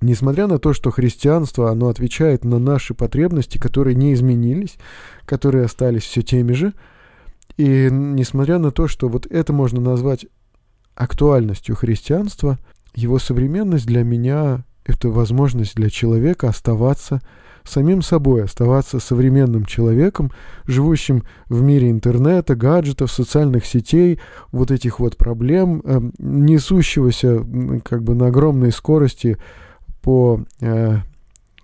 Несмотря 0.00 0.46
на 0.46 0.58
то, 0.58 0.72
что 0.72 0.90
христианство, 0.90 1.70
оно 1.70 1.88
отвечает 1.88 2.44
на 2.44 2.58
наши 2.58 2.94
потребности, 2.94 3.58
которые 3.58 3.94
не 3.94 4.12
изменились, 4.12 4.76
которые 5.24 5.64
остались 5.64 6.02
все 6.02 6.22
теми 6.22 6.52
же, 6.52 6.74
и 7.56 7.88
несмотря 7.90 8.58
на 8.58 8.70
то, 8.70 8.88
что 8.88 9.08
вот 9.08 9.26
это 9.26 9.52
можно 9.52 9.80
назвать 9.80 10.26
актуальностью 10.94 11.76
христианства, 11.76 12.58
его 12.94 13.18
современность 13.18 13.86
для 13.86 14.02
меня— 14.02 14.64
это 14.84 15.08
возможность 15.08 15.76
для 15.76 15.90
человека 15.90 16.48
оставаться 16.48 17.22
самим 17.64 18.02
собой, 18.02 18.44
оставаться 18.44 19.00
современным 19.00 19.64
человеком, 19.64 20.30
живущим 20.66 21.24
в 21.48 21.62
мире 21.62 21.90
интернета, 21.90 22.54
гаджетов, 22.54 23.10
социальных 23.10 23.64
сетей, 23.64 24.20
вот 24.52 24.70
этих 24.70 25.00
вот 25.00 25.16
проблем, 25.16 25.82
э, 25.84 26.00
несущегося 26.18 27.44
как 27.82 28.02
бы 28.02 28.14
на 28.14 28.28
огромной 28.28 28.70
скорости 28.70 29.38
по 30.02 30.42
э, 30.60 30.98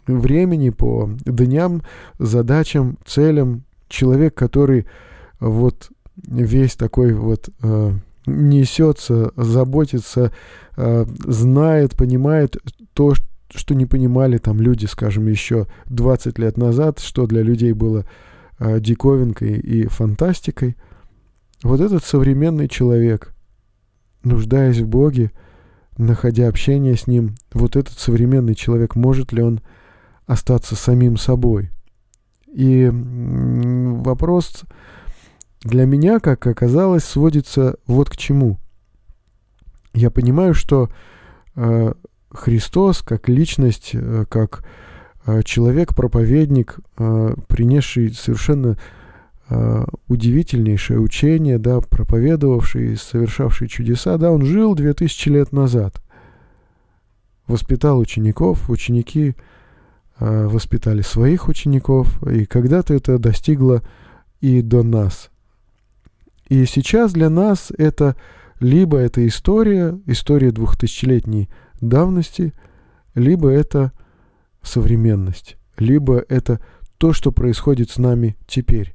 времени, 0.07 0.71
по 0.71 1.11
дням, 1.25 1.83
задачам, 2.19 2.99
целям. 3.05 3.65
Человек, 3.89 4.35
который 4.35 4.87
вот 5.39 5.91
весь 6.17 6.77
такой 6.77 7.13
вот 7.13 7.51
э, 7.63 7.93
несется, 8.27 9.33
заботится, 9.37 10.33
знает, 10.77 11.97
понимает 11.97 12.57
то, 12.95 13.15
что 13.55 13.75
не 13.75 13.87
понимали 13.87 14.39
там 14.39 14.61
люди, 14.61 14.87
скажем, 14.87 15.27
еще 15.27 15.67
20 15.87 16.39
лет 16.39 16.57
назад, 16.57 16.99
что 16.99 17.27
для 17.27 17.43
людей 17.43 17.73
было 17.73 18.05
э, 18.59 18.81
диковинкой 18.81 19.59
и 19.59 19.87
фантастикой. 19.87 20.77
Вот 21.63 21.81
этот 21.81 22.05
современный 22.05 22.69
человек, 22.69 23.35
нуждаясь 24.23 24.79
в 24.79 24.89
Боге, 24.89 25.33
находя 25.99 26.49
общение 26.49 26.97
с 26.97 27.07
Ним, 27.07 27.35
вот 27.53 27.77
этот 27.77 27.99
современный 27.99 28.55
человек, 28.55 28.97
может 28.97 29.33
ли 29.33 29.43
он 29.43 29.61
остаться 30.27 30.75
самим 30.75 31.17
собой? 31.17 31.71
И 32.47 32.91
вопрос 32.91 34.63
для 35.63 35.85
меня, 35.85 36.21
как 36.21 36.47
оказалось, 36.47 37.05
сводится 37.05 37.77
вот 37.87 38.09
к 38.09 38.17
чему. 38.17 38.59
Я 39.93 40.11
понимаю, 40.11 40.55
что 40.55 40.89
э, 41.55 41.93
Христос 42.33 43.03
как 43.03 43.29
личность, 43.29 43.91
э, 43.93 44.25
как 44.29 44.65
э, 45.27 45.43
человек-проповедник, 45.43 46.79
э, 46.99 47.35
принесший 47.49 48.13
совершенно 48.13 48.77
удивительнейшее 50.07 51.01
учение, 51.01 51.59
да, 51.59 51.81
проповедовавший, 51.81 52.97
совершавший 52.97 53.67
чудеса, 53.67 54.17
да, 54.17 54.31
он 54.31 54.45
жил 54.45 54.77
две 54.77 54.95
тысячи 54.95 55.29
лет 55.29 55.51
назад, 55.51 56.01
воспитал 57.49 57.99
учеников, 57.99 58.71
ученики 58.71 59.35
воспитали 60.21 61.03
своих 61.03 61.49
учеников, 61.49 62.23
и 62.29 62.47
когда-то 62.47 62.95
это 62.95 63.19
достигло 63.19 63.83
и 64.41 64.63
до 64.63 64.85
нас. 64.85 65.31
И 66.49 66.65
сейчас 66.65 67.13
для 67.13 67.29
нас 67.29 67.73
это 67.77 68.15
либо 68.61 68.99
это 68.99 69.27
история, 69.27 69.99
история 70.07 70.53
двухтысячелетней 70.53 71.49
давности, 71.81 72.53
либо 73.15 73.51
это 73.51 73.93
современность, 74.63 75.57
либо 75.79 76.25
это 76.29 76.61
то, 76.99 77.13
что 77.13 77.33
происходит 77.33 77.91
с 77.91 77.99
нами 77.99 78.37
теперь. 78.47 78.95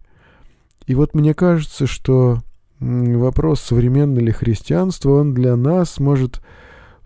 И 0.86 0.96
вот 0.96 1.16
мне 1.16 1.34
кажется, 1.34 1.88
что 1.88 2.44
вопрос, 2.80 3.62
современное 3.62 4.22
ли 4.22 4.32
христианство, 4.32 5.12
он 5.12 5.34
для 5.34 5.56
нас 5.56 6.00
может 6.00 6.42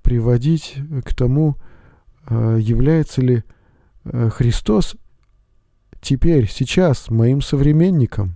приводить 0.01 0.75
к 1.05 1.13
тому, 1.13 1.55
а, 2.25 2.57
является 2.57 3.21
ли 3.21 3.43
а, 4.03 4.29
Христос 4.29 4.95
теперь, 6.01 6.49
сейчас 6.49 7.09
моим 7.09 7.41
современником, 7.41 8.35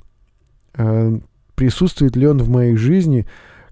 а, 0.73 1.19
присутствует 1.55 2.15
ли 2.15 2.27
он 2.27 2.37
в 2.39 2.49
моей 2.49 2.75
жизни 2.75 3.27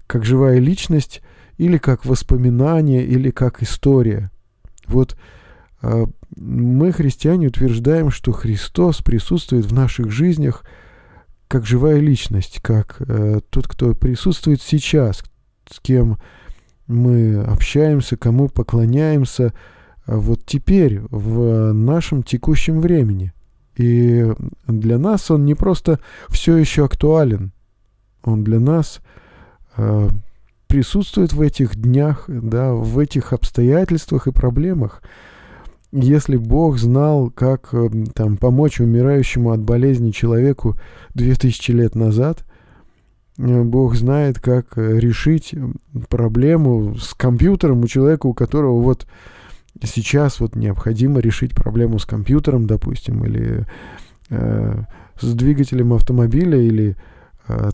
как 0.06 0.24
живая 0.24 0.58
личность 0.58 1.22
или 1.58 1.78
как 1.78 2.04
воспоминание, 2.04 3.04
или 3.04 3.30
как 3.30 3.62
история. 3.62 4.30
Вот 4.86 5.16
э, 5.82 6.06
мы, 6.36 6.92
христиане, 6.92 7.48
утверждаем, 7.48 8.10
что 8.10 8.32
Христос 8.32 9.02
присутствует 9.02 9.66
в 9.66 9.72
наших 9.72 10.10
жизнях 10.10 10.64
как 11.48 11.66
живая 11.66 12.00
личность, 12.00 12.60
как 12.62 12.96
э, 13.00 13.40
тот, 13.50 13.68
кто 13.68 13.94
присутствует 13.94 14.62
сейчас, 14.62 15.22
с 15.70 15.80
кем 15.80 16.18
мы 16.86 17.42
общаемся, 17.42 18.16
кому 18.16 18.48
поклоняемся, 18.48 19.52
а 20.06 20.16
вот 20.16 20.44
теперь, 20.46 21.00
в 21.10 21.72
нашем 21.72 22.22
текущем 22.22 22.80
времени. 22.80 23.32
И 23.76 24.26
для 24.66 24.98
нас 24.98 25.30
он 25.30 25.44
не 25.44 25.54
просто 25.54 26.00
все 26.28 26.56
еще 26.56 26.84
актуален, 26.84 27.52
он 28.22 28.44
для 28.44 28.60
нас 28.60 29.00
э, 29.76 30.08
присутствует 30.72 31.34
в 31.34 31.42
этих 31.42 31.76
днях, 31.76 32.24
да, 32.28 32.72
в 32.72 32.98
этих 32.98 33.34
обстоятельствах 33.34 34.26
и 34.26 34.32
проблемах. 34.32 35.02
Если 35.92 36.38
Бог 36.38 36.78
знал, 36.78 37.28
как 37.28 37.68
э, 37.74 37.90
там, 38.14 38.38
помочь 38.38 38.80
умирающему 38.80 39.50
от 39.50 39.60
болезни 39.60 40.12
человеку 40.12 40.78
2000 41.12 41.72
лет 41.72 41.94
назад, 41.94 42.46
э, 43.36 43.62
Бог 43.64 43.96
знает, 43.96 44.40
как 44.40 44.78
решить 44.78 45.54
проблему 46.08 46.96
с 46.96 47.12
компьютером 47.12 47.82
у 47.82 47.86
человека, 47.86 48.26
у 48.26 48.32
которого 48.32 48.80
вот 48.80 49.06
сейчас 49.84 50.40
вот 50.40 50.56
необходимо 50.56 51.20
решить 51.20 51.54
проблему 51.54 51.98
с 51.98 52.06
компьютером, 52.06 52.66
допустим, 52.66 53.26
или 53.26 53.66
э, 54.30 54.84
с 55.20 55.34
двигателем 55.34 55.92
автомобиля, 55.92 56.58
или 56.58 56.96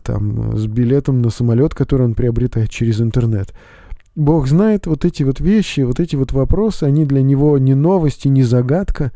там, 0.03 0.57
с 0.57 0.65
билетом 0.67 1.21
на 1.21 1.29
самолет, 1.29 1.73
который 1.73 2.05
он 2.05 2.15
приобретает 2.15 2.69
через 2.69 3.01
интернет. 3.01 3.53
Бог 4.15 4.47
знает 4.47 4.87
вот 4.87 5.05
эти 5.05 5.23
вот 5.23 5.39
вещи, 5.39 5.81
вот 5.81 5.99
эти 5.99 6.15
вот 6.15 6.31
вопросы, 6.31 6.83
они 6.83 7.05
для 7.05 7.21
него 7.21 7.57
не 7.57 7.73
новости, 7.73 8.27
не 8.27 8.43
загадка. 8.43 9.11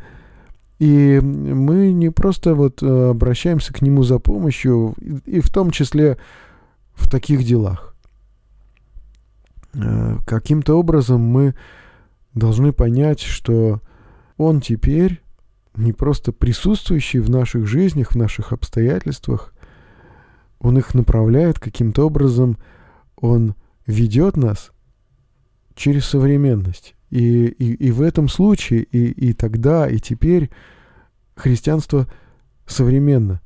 И 0.78 1.20
мы 1.22 1.92
не 1.92 2.10
просто 2.10 2.54
вот 2.54 2.82
э, 2.82 3.10
обращаемся 3.10 3.72
к 3.72 3.82
нему 3.82 4.02
за 4.02 4.18
помощью, 4.18 4.94
и 5.24 5.40
в 5.40 5.50
том 5.50 5.70
числе 5.70 6.18
в 6.94 7.10
таких 7.10 7.44
делах. 7.44 7.94
Э, 9.74 10.18
каким-то 10.26 10.74
образом 10.78 11.20
мы 11.20 11.54
должны 12.34 12.72
понять, 12.72 13.20
что 13.20 13.80
он 14.36 14.60
теперь 14.60 15.22
не 15.76 15.92
просто 15.92 16.32
присутствующий 16.32 17.20
в 17.20 17.30
наших 17.30 17.66
жизнях, 17.66 18.12
в 18.12 18.16
наших 18.16 18.52
обстоятельствах, 18.52 19.53
он 20.64 20.78
их 20.78 20.94
направляет 20.94 21.58
каким-то 21.58 22.06
образом, 22.06 22.56
Он 23.16 23.54
ведет 23.86 24.38
нас 24.38 24.72
через 25.74 26.06
современность. 26.06 26.94
И, 27.10 27.44
и, 27.46 27.74
и 27.74 27.90
в 27.90 28.00
этом 28.00 28.28
случае, 28.30 28.84
и, 28.84 29.10
и 29.10 29.34
тогда, 29.34 29.86
и 29.86 29.98
теперь 29.98 30.50
христианство 31.36 32.08
современно. 32.66 33.42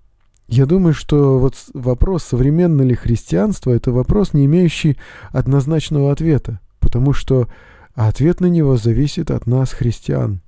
Я 0.47 0.65
думаю, 0.65 0.95
что 0.95 1.41
вот 1.41 1.57
вопрос, 1.75 2.23
современно 2.23 2.83
ли 2.83 2.95
христианство, 2.95 3.73
это 3.73 3.91
вопрос, 3.91 4.33
не 4.33 4.45
имеющий 4.45 4.97
однозначного 5.31 6.13
ответа, 6.13 6.61
потому 6.79 7.13
что 7.13 7.49
ответ 7.95 8.41
на 8.41 8.47
него 8.47 8.77
зависит 8.77 9.33
от 9.33 9.49
нас, 9.49 9.73
христиан. 9.73 10.41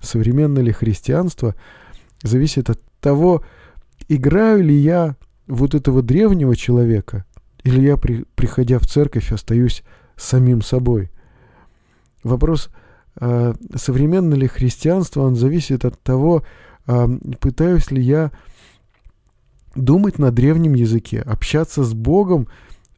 Современно 0.00 0.60
ли 0.60 0.72
христианство 0.72 1.54
зависит 2.22 2.70
от 2.70 2.80
того, 3.00 3.44
играю 4.08 4.64
ли 4.64 4.74
я 4.74 5.16
вот 5.52 5.74
этого 5.74 6.02
древнего 6.02 6.56
человека, 6.56 7.24
или 7.62 7.80
я, 7.80 7.96
при, 7.96 8.24
приходя 8.34 8.78
в 8.78 8.86
церковь, 8.86 9.32
остаюсь 9.32 9.82
самим 10.16 10.62
собой? 10.62 11.10
Вопрос, 12.24 12.70
э, 13.20 13.54
современно 13.74 14.34
ли 14.34 14.46
христианство, 14.46 15.22
он 15.22 15.36
зависит 15.36 15.84
от 15.84 16.00
того, 16.00 16.42
э, 16.86 17.06
пытаюсь 17.40 17.90
ли 17.90 18.02
я 18.02 18.32
думать 19.74 20.18
на 20.18 20.30
древнем 20.30 20.74
языке, 20.74 21.20
общаться 21.20 21.84
с 21.84 21.92
Богом 21.92 22.48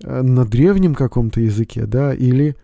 э, 0.02 0.22
на 0.22 0.44
древнем 0.44 0.94
каком-то 0.94 1.40
языке, 1.40 1.86
да, 1.86 2.14
или 2.14 2.56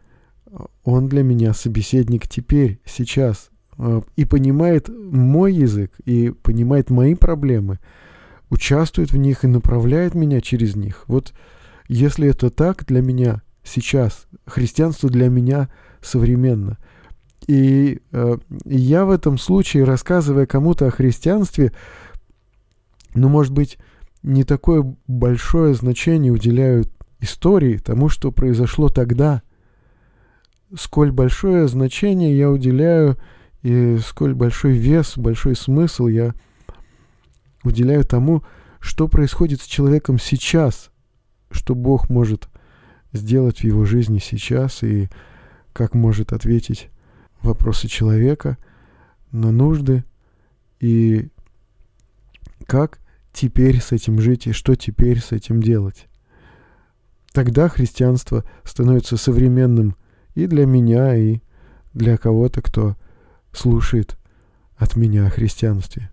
он 0.85 1.09
для 1.09 1.23
меня 1.23 1.53
собеседник 1.53 2.27
теперь, 2.29 2.81
сейчас, 2.85 3.51
и 4.17 4.25
понимает 4.25 4.89
мой 4.89 5.55
язык, 5.55 5.93
и 6.05 6.31
понимает 6.31 6.91
мои 6.91 7.15
проблемы– 7.15 7.79
участвует 8.51 9.13
в 9.13 9.17
них 9.17 9.45
и 9.45 9.49
направляет 9.49 10.15
меня 10.15 10.41
через 10.41 10.77
них. 10.77 11.05
Вот 11.07 11.33
если 11.89 12.29
это 12.29 12.51
так 12.51 12.85
для 12.87 13.01
меня 13.01 13.43
сейчас, 13.65 14.27
христианство 14.47 15.09
для 15.09 15.29
меня 15.29 15.71
современно. 16.03 16.79
И 17.47 18.01
э, 18.13 18.37
я 18.65 19.05
в 19.05 19.11
этом 19.11 19.39
случае, 19.39 19.85
рассказывая 19.85 20.47
кому-то 20.47 20.87
о 20.87 20.91
христианстве, 20.91 21.73
ну, 23.15 23.29
может 23.29 23.53
быть, 23.53 23.79
не 24.23 24.45
такое 24.45 24.97
большое 25.07 25.75
значение 25.75 26.33
уделяю 26.33 26.85
истории, 27.21 27.79
тому, 27.79 28.09
что 28.09 28.31
произошло 28.33 28.89
тогда. 28.89 29.43
Сколь 30.79 31.11
большое 31.11 31.67
значение 31.69 32.37
я 32.37 32.51
уделяю 32.51 33.17
и 33.63 33.99
сколь 33.99 34.35
большой 34.35 34.73
вес, 34.73 35.17
большой 35.17 35.57
смысл 35.57 36.07
я 36.07 36.27
уделяю 36.27 36.50
тому, 38.05 38.43
что 38.81 39.09
происходит 39.09 39.61
с 39.61 39.67
человеком 39.67 40.19
сейчас, 40.19 40.91
что 41.51 41.75
Бог 41.75 42.09
может 42.09 42.49
сделать 43.13 43.61
в 43.61 43.65
его 43.65 43.85
жизни 43.85 44.19
сейчас 44.19 44.83
и 44.83 45.09
как 45.73 45.95
может 45.95 46.33
ответить 46.33 46.89
вопросы 47.43 47.89
человека 47.89 48.57
на 49.33 49.51
нужды 49.51 50.05
и 50.81 51.29
как 52.67 52.99
теперь 53.33 53.81
с 53.81 53.93
этим 53.93 54.21
жить 54.21 54.47
и 54.47 54.53
что 54.53 54.75
теперь 54.75 55.21
с 55.21 55.33
этим 55.33 55.63
делать. 55.63 56.07
Тогда 57.33 57.69
христианство 57.69 58.45
становится 58.65 59.17
современным 59.17 59.97
и 60.35 60.47
для 60.47 60.67
меня, 60.67 61.15
и 61.17 61.41
для 61.93 62.17
кого-то, 62.17 62.63
кто 62.63 62.97
слушает 63.53 64.17
от 64.77 64.97
меня 64.97 65.27
о 65.27 65.31
христианстве. 65.31 66.11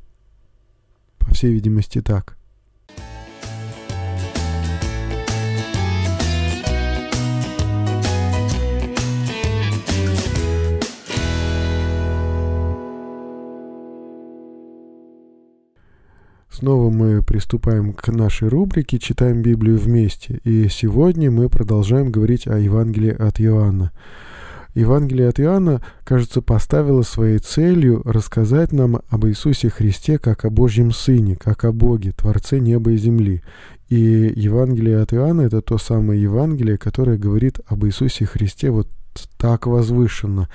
По 1.27 1.33
всей 1.33 1.51
видимости, 1.51 2.01
так. 2.01 2.37
Снова 16.49 16.89
мы 16.89 17.21
приступаем 17.21 17.93
к 17.93 18.07
нашей 18.07 18.47
рубрике 18.47 18.97
«Читаем 18.97 19.43
Библию 19.43 19.77
вместе». 19.77 20.39
И 20.43 20.67
сегодня 20.69 21.29
мы 21.29 21.49
продолжаем 21.49 22.11
говорить 22.11 22.47
о 22.47 22.57
Евангелии 22.57 23.11
от 23.11 23.39
Иоанна. 23.39 23.91
Евангелие 24.77 25.29
от 25.29 25.39
Иоанна, 25.39 25.81
кажется, 26.03 26.41
поставило 26.41 27.01
своей 27.01 27.39
целью 27.39 28.01
рассказать 28.05 28.71
нам 28.71 29.01
об 29.09 29.25
Иисусе 29.25 29.69
Христе 29.69 30.19
как 30.19 30.45
о 30.45 30.49
Божьем 30.49 30.91
Сыне, 30.91 31.35
как 31.35 31.65
о 31.65 31.71
Боге, 31.71 32.11
Творце 32.11 32.59
неба 32.59 32.91
и 32.91 32.97
земли. 32.97 33.41
И 33.89 33.95
Евангелие 34.35 35.01
от 35.01 35.13
Иоанна— 35.13 35.41
это 35.43 35.61
то 35.61 35.77
самое 35.77 36.21
Евангелие, 36.21 36.77
которое 36.77 37.17
говорит 37.17 37.59
об 37.67 37.85
Иисусе 37.85 38.25
Христе 38.25 38.69
вот 38.69 38.87
так 39.37 39.65
возвышенно. 39.65 40.47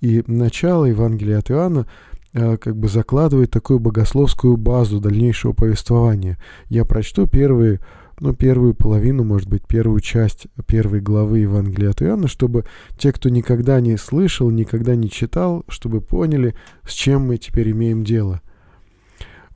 И 0.00 0.22
начало 0.26 0.84
Евангелия 0.84 1.38
от 1.38 1.50
Иоанна— 1.50 1.86
Э, 2.34 2.56
как 2.56 2.76
бы 2.76 2.88
закладывает 2.88 3.50
такую 3.50 3.78
богословскую 3.78 4.56
базу 4.56 5.00
дальнейшего 5.00 5.52
повествования. 5.52 6.38
Я 6.70 6.86
прочту 6.86 7.26
первые, 7.26 7.80
ну, 8.20 8.34
первую 8.34 8.74
половину, 8.74 9.24
может 9.24 9.48
быть, 9.48 9.66
первую 9.66 10.00
часть 10.00 10.46
первой 10.66 11.00
главы 11.00 11.40
Евангелия 11.40 11.90
от 11.90 12.02
Иоанна, 12.02 12.28
чтобы 12.28 12.64
те, 12.96 13.12
кто 13.12 13.28
никогда 13.28 13.80
не 13.80 13.96
слышал, 13.96 14.50
никогда 14.50 14.94
не 14.94 15.10
читал, 15.10 15.64
чтобы 15.68 16.00
поняли, 16.00 16.54
с 16.84 16.92
чем 16.92 17.26
мы 17.26 17.38
теперь 17.38 17.70
имеем 17.72 18.04
дело. 18.04 18.40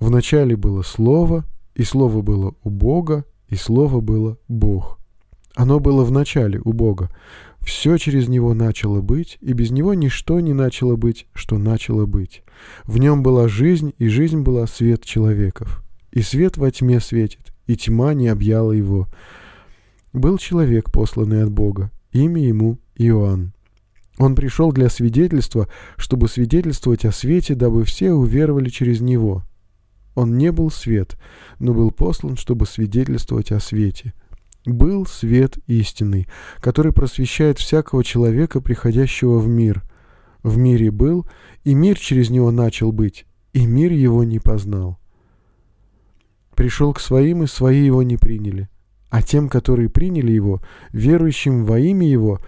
Вначале 0.01 0.57
было 0.57 0.83
Слово, 0.83 1.45
и 1.75 1.83
Слово 1.83 2.23
было 2.23 2.55
у 2.63 2.71
Бога, 2.71 3.25
и 3.49 3.57
Слово 3.57 4.01
было 4.01 4.39
Бог. 4.49 4.99
Оно 5.55 5.81
было 5.81 6.05
в 6.05 6.11
начале 6.11 6.61
у 6.65 6.73
Бога. 6.73 7.11
Все 7.61 7.97
через 7.97 8.29
него 8.29 8.55
начало 8.55 9.01
быть, 9.01 9.39
и 9.41 9.53
без 9.53 9.71
него 9.71 9.95
ничто 9.95 10.39
не 10.41 10.53
начало 10.53 10.97
быть, 10.97 11.27
что 11.35 11.59
начало 11.59 12.07
быть. 12.07 12.43
В 12.85 12.99
нем 12.99 13.23
была 13.23 13.49
жизнь, 13.49 13.95
и 13.99 14.09
жизнь 14.09 14.43
была 14.43 14.67
свет 14.67 15.03
человеков. 15.05 15.83
И 16.13 16.21
свет 16.21 16.57
во 16.59 16.71
тьме 16.71 17.01
светит, 17.01 17.53
и 17.67 17.77
тьма 17.77 18.15
не 18.15 18.29
объяла 18.29 18.73
его. 18.73 19.09
Был 20.13 20.39
человек, 20.39 20.91
посланный 20.91 21.43
от 21.43 21.51
Бога, 21.51 21.91
имя 22.13 22.43
ему 22.43 22.79
Иоанн. 22.97 23.53
Он 24.19 24.35
пришел 24.35 24.73
для 24.73 24.89
свидетельства, 24.89 25.69
чтобы 25.97 26.29
свидетельствовать 26.29 27.05
о 27.05 27.13
свете, 27.13 27.55
дабы 27.55 27.85
все 27.85 28.13
уверовали 28.13 28.71
через 28.71 29.01
него. 29.01 29.45
Он 30.15 30.39
не 30.39 30.51
был 30.53 30.71
свет, 30.71 31.19
но 31.59 31.75
был 31.75 31.91
послан, 31.91 32.37
чтобы 32.37 32.67
свидетельствовать 32.67 33.53
о 33.53 33.61
свете– 33.61 34.15
был 34.67 35.07
свет 35.07 35.59
истинный, 35.69 36.27
который 36.61 36.93
просвещает 36.93 37.59
всякого 37.59 38.03
человека, 38.03 38.61
приходящего 38.61 39.39
в 39.39 39.49
мир. 39.49 39.85
В 40.43 40.59
мире 40.59 40.91
был, 40.91 41.27
и 41.65 41.75
мир 41.75 41.99
через 41.99 42.31
него 42.31 42.51
начал 42.51 42.93
быть, 42.93 43.27
и 43.53 43.65
мир 43.65 43.93
его 43.93 44.25
не 44.25 44.39
познал. 44.39 44.99
Пришел 46.57 46.93
к 46.95 47.01
своим, 47.01 47.45
и 47.45 47.47
свои 47.47 47.85
его 47.85 48.03
не 48.03 48.17
приняли. 48.17 48.69
А 49.11 49.23
тем, 49.23 49.49
которые 49.49 49.89
приняли 49.89 50.33
его, 50.33 50.61
верующим 50.91 51.65
во 51.65 51.79
имя 51.79 52.09
его, 52.09 52.41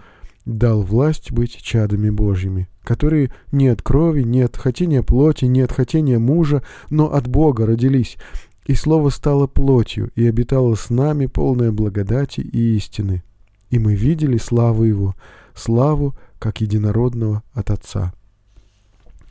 дал 0.45 0.81
власть 0.81 1.31
быть 1.31 1.55
чадами 1.61 2.09
Божьими, 2.09 2.67
которые 2.83 3.31
не 3.51 3.67
от 3.67 3.81
крови, 3.81 4.23
не 4.23 4.41
от 4.41 4.57
хотения 4.57 5.03
плоти, 5.03 5.45
не 5.45 5.61
от 5.61 5.71
хотения 5.71 6.17
мужа, 6.17 6.63
но 6.89 7.13
от 7.13 7.27
Бога 7.27 7.67
родились, 7.67 8.17
и 8.65 8.73
Слово 8.73 9.09
стало 9.09 9.47
плотью 9.47 10.11
и 10.15 10.27
обитало 10.27 10.75
с 10.75 10.89
нами 10.89 11.27
полное 11.27 11.71
благодати 11.71 12.41
и 12.41 12.75
истины. 12.75 13.23
И 13.69 13.77
мы 13.77 13.93
видели 13.93 14.37
славу 14.37 14.83
Его, 14.83 15.15
славу 15.53 16.15
как 16.39 16.61
единородного 16.61 17.43
от 17.53 17.69
Отца. 17.69 18.13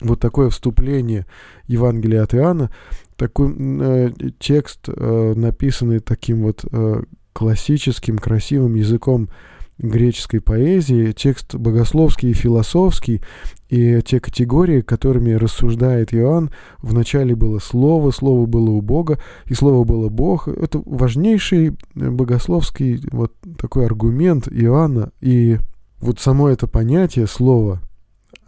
Вот 0.01 0.21
такое 0.21 0.51
вступление 0.51 1.27
Евангелия 1.67 2.23
от 2.23 2.35
Иоанна, 2.35 2.71
такой 3.17 3.55
э, 3.59 4.11
текст, 4.39 4.89
э, 4.89 5.33
написанный 5.35 5.99
таким 5.99 6.43
вот 6.43 6.65
э, 6.71 7.03
классическим, 7.33 8.19
красивым 8.19 8.75
языком 8.75 9.29
греческой 9.79 10.41
поэзии, 10.41 11.13
текст 11.13 11.55
богословский 11.55 12.31
и 12.31 12.35
философский, 12.35 13.23
и 13.69 14.01
те 14.03 14.19
категории, 14.19 14.81
которыми 14.81 15.33
рассуждает 15.33 16.13
Иоанн, 16.15 16.51
вначале 16.79 17.37
было 17.37 17.59
Слово, 17.59 18.11
Слово 18.11 18.47
было 18.47 18.71
у 18.71 18.81
Бога, 18.81 19.19
и 19.47 19.55
Слово 19.55 19.85
было 19.85 20.09
Бог. 20.09 20.49
Это 20.49 20.83
важнейший 20.85 21.77
богословский 21.95 23.01
вот 23.13 23.33
такой 23.59 23.87
аргумент 23.87 24.49
Иоанна. 24.51 25.11
И 25.21 25.59
вот 26.01 26.19
само 26.19 26.49
это 26.49 26.67
понятие 26.67 27.27
Слово 27.27 27.81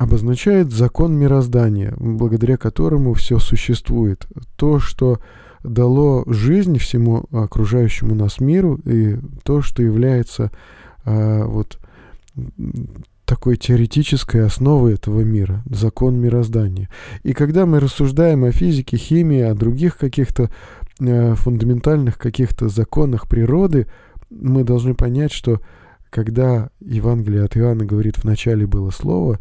обозначает 0.01 0.73
закон 0.73 1.15
мироздания, 1.15 1.93
благодаря 1.99 2.57
которому 2.57 3.13
все 3.13 3.39
существует. 3.39 4.27
То, 4.57 4.79
что 4.79 5.21
дало 5.63 6.25
жизнь 6.27 6.79
всему 6.79 7.25
окружающему 7.31 8.15
нас 8.15 8.41
миру, 8.41 8.81
и 8.87 9.19
то, 9.45 9.61
что 9.61 9.83
является 9.83 10.53
а, 11.05 11.45
вот 11.45 11.79
такой 13.27 13.59
теоретической 13.59 14.47
основы 14.47 14.93
этого 14.93 15.21
мира, 15.21 15.63
закон 15.69 16.17
мироздания. 16.19 16.89
И 17.23 17.35
когда 17.35 17.67
мы 17.67 17.79
рассуждаем 17.79 18.45
о 18.45 18.53
физике, 18.53 18.97
химии, 18.97 19.43
о 19.43 19.55
других 19.55 19.99
каких-то 19.99 20.49
э, 20.99 21.35
фундаментальных 21.35 22.17
каких-то 22.17 22.71
законах 22.71 23.29
природы, 23.29 23.87
мы 24.31 24.65
должны 24.65 24.95
понять, 24.95 25.33
что 25.33 25.61
когда 26.09 26.71
Евангелие 26.81 27.45
от 27.45 27.59
Иоанна 27.59 27.85
говорит 27.85 28.17
«в 28.17 28.25
начале 28.25 28.67
было 28.67 28.89
слово», 28.89 29.39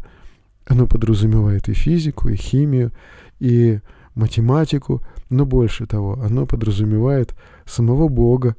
оно 0.66 0.86
подразумевает 0.86 1.68
и 1.68 1.74
физику, 1.74 2.28
и 2.28 2.36
химию, 2.36 2.92
и 3.38 3.80
математику, 4.14 5.02
но 5.28 5.46
больше 5.46 5.86
того, 5.86 6.18
оно 6.22 6.46
подразумевает 6.46 7.34
самого 7.64 8.08
Бога, 8.08 8.56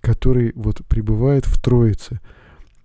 который 0.00 0.52
вот 0.54 0.84
пребывает 0.86 1.46
в 1.46 1.60
Троице. 1.60 2.20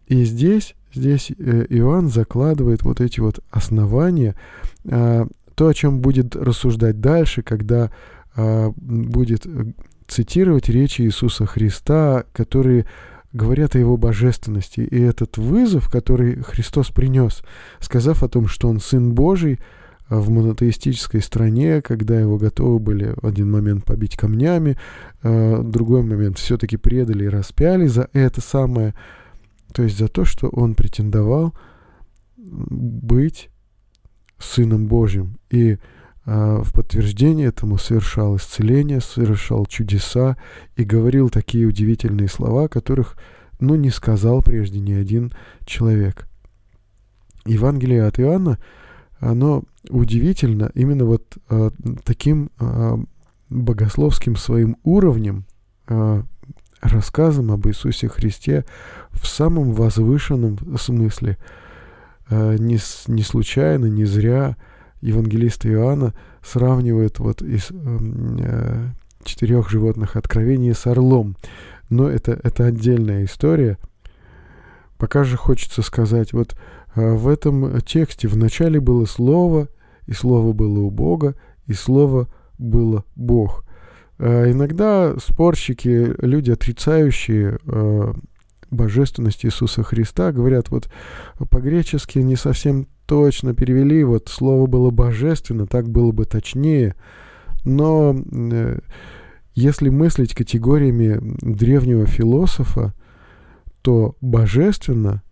И 0.08 0.24
здесь, 0.24 0.76
здесь 0.94 1.32
э, 1.32 1.66
Иоанн 1.70 2.10
закладывает 2.10 2.84
вот 2.84 3.02
эти 3.02 3.20
вот 3.20 3.40
основания, 3.50 4.36
а, 4.88 5.28
то, 5.56 5.68
о 5.68 5.74
чем 5.74 6.00
будет 6.00 6.36
рассуждать 6.36 7.00
дальше, 7.00 7.42
когда 7.42 7.90
а, 8.36 8.72
будет 8.76 9.46
э, 9.46 9.72
цитировать 10.08 10.70
речи 10.70 11.02
Иисуса 11.02 11.46
Христа, 11.46 12.26
которые 12.34 12.86
говорят 13.36 13.76
о 13.76 13.80
его 13.80 13.98
божественности. 13.98 14.80
И 14.80 15.00
этот 15.00 15.38
вызов, 15.38 15.89
который 15.89 16.41
Христос 16.41 16.89
принес, 16.89 17.43
сказав 17.80 18.24
о 18.24 18.30
том, 18.30 18.48
что 18.48 18.69
он 18.69 18.80
Сын 18.80 19.13
Божий, 19.13 19.60
а 20.08 20.19
в 20.19 20.30
монотеистической 20.30 21.21
стране, 21.21 21.82
когда 21.82 22.19
его 22.19 22.38
готовы 22.38 22.80
были 22.80 23.13
в 23.21 23.26
один 23.26 23.52
момент 23.52 23.86
побить 23.86 24.15
камнями, 24.15 24.78
в 25.24 25.63
другой 25.63 26.04
момент 26.04 26.38
все-таки 26.38 26.78
предали 26.78 27.26
и 27.26 27.30
распяли 27.30 27.88
за 27.88 28.10
это 28.13 28.39
самое, 28.39 28.93
то 29.74 29.84
есть 29.84 29.98
за 29.98 30.08
то, 30.08 30.24
что 30.24 30.48
он 30.48 30.76
претендовал 30.76 31.56
быть 32.38 33.50
Сыном 34.38 34.88
Божьим. 34.88 35.39
И 35.50 35.74
а, 35.74 35.78
в 36.26 36.74
подтверждение 36.74 37.50
этому 37.50 37.78
совершал 37.78 38.38
исцеление, 38.38 39.00
совершал 39.00 39.66
чудеса 39.68 40.38
и 40.76 40.84
говорил 40.84 41.30
такие 41.30 41.68
удивительные 41.68 42.28
слова, 42.28 42.68
которых, 42.68 43.16
ну, 43.60 43.76
не 43.76 43.92
сказал 43.92 44.42
прежде 44.42 44.80
ни 44.80 44.94
один 44.94 45.32
человек. 45.66 46.28
Евангелие 47.46 48.06
от 48.06 48.20
Иоанна, 48.20 48.58
оно 49.20 49.64
удивительно 49.90 50.72
именно 50.74 51.06
вот 51.06 51.38
а, 51.48 51.70
таким 52.04 52.50
а, 52.58 53.00
богословским 53.50 54.36
своим 54.36 54.78
уровнем, 54.84 55.46
а, 55.88 56.24
рассказом 56.82 57.52
об 57.52 57.68
Иисусе 57.68 58.08
Христе 58.08 58.66
в 59.12 59.28
самом 59.28 59.74
возвышенном 59.74 60.58
смысле. 60.78 61.38
Э, 62.30 62.58
не, 62.58 62.80
не 63.08 63.24
случайно, 63.24 63.86
не 63.86 64.06
зря 64.06 64.56
евангелист 65.06 65.65
Иоанна 65.65 66.13
сравнивает 66.44 67.20
вот 67.20 67.41
из 67.41 67.72
эм, 67.72 68.38
э, 68.39 68.89
четырех 69.24 69.70
животных 69.70 70.15
откровений 70.15 70.74
с 70.74 70.88
орлом. 70.88 71.38
Но 71.89 72.10
это, 72.10 72.39
это 72.44 72.65
отдельная 72.65 73.26
история. 73.26 73.78
Пока 74.98 75.24
же 75.24 75.38
хочется 75.38 75.82
сказать, 75.82 76.34
вот 76.34 76.56
э, 76.96 77.13
в 77.13 77.28
этом 77.28 77.80
тексте 77.82 78.28
вначале 78.28 78.80
было 78.80 79.06
Слово, 79.06 79.70
и 80.08 80.13
Слово 80.13 80.54
было 80.54 80.80
у 80.80 80.89
Бога, 80.89 81.36
и 81.68 81.74
Слово 81.74 82.28
было 82.58 83.04
Бог. 83.15 83.65
Э, 84.18 84.50
иногда 84.52 85.15
спорщики, 85.20 86.15
люди, 86.20 86.52
отрицающие 86.52 87.60
э, 87.65 88.13
божественность 88.72 89.46
Иисуса 89.46 89.84
Христа, 89.84 90.32
говорят, 90.32 90.70
вот 90.70 90.89
по-гречески 91.52 92.20
не 92.20 92.36
совсем 92.36 92.88
точно 93.06 93.54
перевели, 93.54 94.04
вот 94.04 94.30
слово 94.30 94.68
было 94.68 94.91
божественно, 94.91 95.68
так 95.68 95.89
было 95.89 96.12
бы 96.12 96.26
точнее. 96.26 96.96
Но 97.63 98.15
э, 98.32 98.80
если 99.54 99.89
мыслить 99.89 100.34
категориями 100.34 101.20
древнего 101.41 102.06
философа, 102.06 102.94
то 103.82 104.15
божественно 104.22 105.24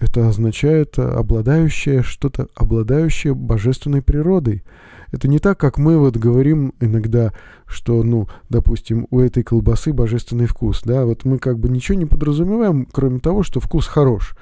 это 0.00 0.28
означает 0.28 0.98
обладающее 0.98 2.02
что-то, 2.02 2.48
обладающее 2.54 3.34
божественной 3.34 4.02
природой. 4.02 4.62
Это 5.10 5.26
не 5.26 5.38
так, 5.38 5.58
как 5.58 5.78
мы 5.78 5.98
вот 5.98 6.16
говорим 6.16 6.74
иногда, 6.80 7.32
что, 7.66 8.02
ну, 8.02 8.28
допустим, 8.48 9.06
у 9.10 9.20
этой 9.20 9.42
колбасы 9.42 9.92
божественный 9.92 10.46
вкус, 10.46 10.82
да, 10.84 11.04
вот 11.04 11.24
мы 11.24 11.38
как 11.38 11.58
бы 11.58 11.68
ничего 11.68 11.98
не 11.98 12.04
подразумеваем, 12.04 12.86
кроме 12.90 13.18
того, 13.18 13.42
что 13.42 13.60
вкус 13.60 13.86
хорош. 13.86 14.36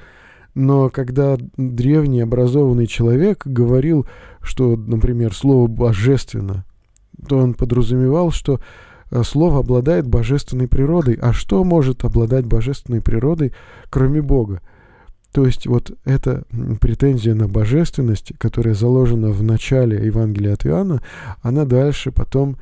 Но 0.57 0.89
когда 0.89 1.37
древний 1.59 2.23
образованный 2.23 2.87
человек 2.87 3.47
говорил, 3.47 4.07
что, 4.41 4.75
например, 4.75 5.35
слово 5.35 5.67
«божественно», 5.67 6.65
то 7.29 7.37
он 7.37 7.53
подразумевал, 7.53 8.31
что 8.31 8.61
э, 9.11 9.23
слово 9.23 9.61
обладает 9.61 10.07
божественной 10.07 10.67
природой. 10.67 11.19
А 11.21 11.35
что 11.35 11.63
может 11.63 12.07
обладать 12.07 12.47
божественной 12.47 13.03
природой, 13.03 13.53
кроме 13.91 14.23
Бога? 14.23 14.63
То 15.31 15.45
есть 15.45 15.67
вот 15.67 15.91
эта 16.07 16.45
претензия 16.81 17.35
на 17.35 17.49
божественность, 17.49 18.33
которая 18.39 18.75
заложена 18.75 19.33
в 19.33 19.43
начале 19.43 20.07
Евангелия 20.07 20.55
от 20.55 20.65
Иоанна, 20.65 21.03
она 21.43 21.67
дальше 21.67 22.13
потом 22.13 22.57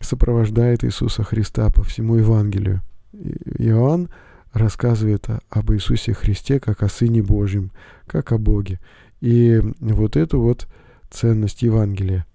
сопровождает 0.00 0.82
Иисуса 0.82 1.22
Христа 1.22 1.70
по 1.70 1.84
всему 1.84 2.16
Евангелию. 2.16 2.82
Иоанн 3.12 4.08
рассказывает 4.56 5.26
об 5.50 5.72
Иисусе 5.72 6.14
Христе 6.14 6.58
как 6.60 6.82
о 6.82 6.88
Сыне 6.88 7.22
Божьем, 7.22 7.70
как 8.06 8.32
о 8.32 8.38
Боге. 8.38 8.80
И 9.20 9.60
вот 9.80 10.16
эту 10.16 10.40
вот 10.40 10.66
ценность 11.10 11.62
Евангелия. 11.62 12.26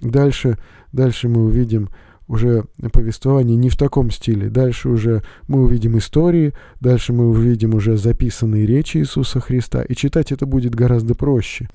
Дальше, 0.00 0.58
дальше 0.92 1.28
мы 1.28 1.44
увидим 1.44 1.90
уже 2.28 2.64
повествование 2.92 3.56
не 3.56 3.68
в 3.68 3.76
таком 3.76 4.10
стиле. 4.10 4.48
Дальше 4.48 4.88
уже 4.88 5.22
мы 5.48 5.62
увидим 5.62 5.98
истории, 5.98 6.54
дальше 6.80 7.12
мы 7.12 7.28
увидим 7.28 7.74
уже 7.74 7.96
записанные 7.96 8.64
речи 8.64 8.98
Иисуса 8.98 9.40
Христа, 9.40 9.82
и 9.82 9.94
читать 9.94 10.32
это 10.32 10.46
будет 10.46 10.74
гораздо 10.74 11.14
проще. 11.14 11.68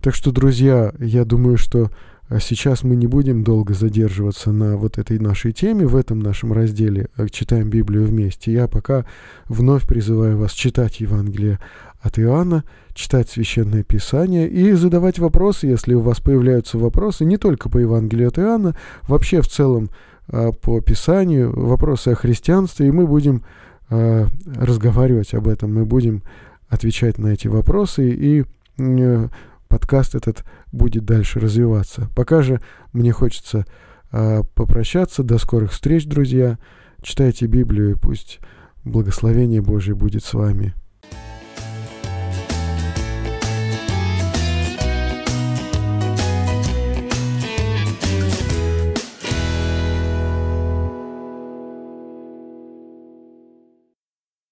Так 0.00 0.14
что, 0.14 0.30
друзья, 0.30 0.92
я 0.98 1.24
думаю, 1.24 1.56
что 1.56 1.90
а, 2.34 2.40
сейчас 2.40 2.82
мы 2.82 2.96
не 2.96 3.06
будем 3.06 3.44
долго 3.44 3.74
задерживаться 3.74 4.50
на 4.50 4.76
вот 4.76 4.98
этой 4.98 5.20
нашей 5.20 5.52
теме, 5.52 5.86
в 5.86 5.94
этом 5.94 6.18
нашем 6.18 6.52
разделе 6.52 7.08
э, 7.16 7.28
«Читаем 7.28 7.70
Библию 7.70 8.06
вместе». 8.06 8.52
Я 8.52 8.66
пока 8.66 9.04
вновь 9.46 9.86
призываю 9.86 10.36
вас 10.36 10.52
читать 10.52 10.98
Евангелие 10.98 11.60
от 12.00 12.18
Иоанна, 12.18 12.64
читать 12.92 13.30
Священное 13.30 13.84
Писание 13.84 14.48
и 14.48 14.72
задавать 14.72 15.20
вопросы, 15.20 15.68
если 15.68 15.94
у 15.94 16.00
вас 16.00 16.18
появляются 16.20 16.76
вопросы, 16.76 17.24
не 17.24 17.36
только 17.36 17.68
по 17.68 17.78
Евангелию 17.78 18.28
от 18.28 18.38
Иоанна, 18.40 18.76
вообще 19.02 19.40
в 19.40 19.48
целом 19.48 19.90
а, 20.26 20.50
по 20.50 20.80
Писанию, 20.80 21.52
вопросы 21.54 22.08
о 22.08 22.14
христианстве, 22.16 22.88
и 22.88 22.90
мы 22.90 23.06
будем 23.06 23.44
а, 23.90 24.26
разговаривать 24.56 25.34
об 25.34 25.46
этом, 25.46 25.72
мы 25.72 25.84
будем 25.84 26.22
отвечать 26.68 27.18
на 27.18 27.28
эти 27.28 27.46
вопросы, 27.46 28.10
и 28.10 28.44
э, 28.78 29.28
подкаст 29.68 30.14
этот 30.14 30.44
будет 30.72 31.04
дальше 31.04 31.40
развиваться. 31.40 32.08
Пока 32.14 32.42
же 32.42 32.60
мне 32.92 33.12
хочется 33.12 33.66
а, 34.10 34.42
попрощаться. 34.54 35.22
До 35.22 35.38
скорых 35.38 35.72
встреч, 35.72 36.06
друзья. 36.06 36.58
Читайте 37.02 37.46
Библию, 37.46 37.92
и 37.92 37.98
пусть 37.98 38.40
благословение 38.84 39.60
Божье 39.60 39.94
будет 39.94 40.24
с 40.24 40.34
вами. 40.34 40.74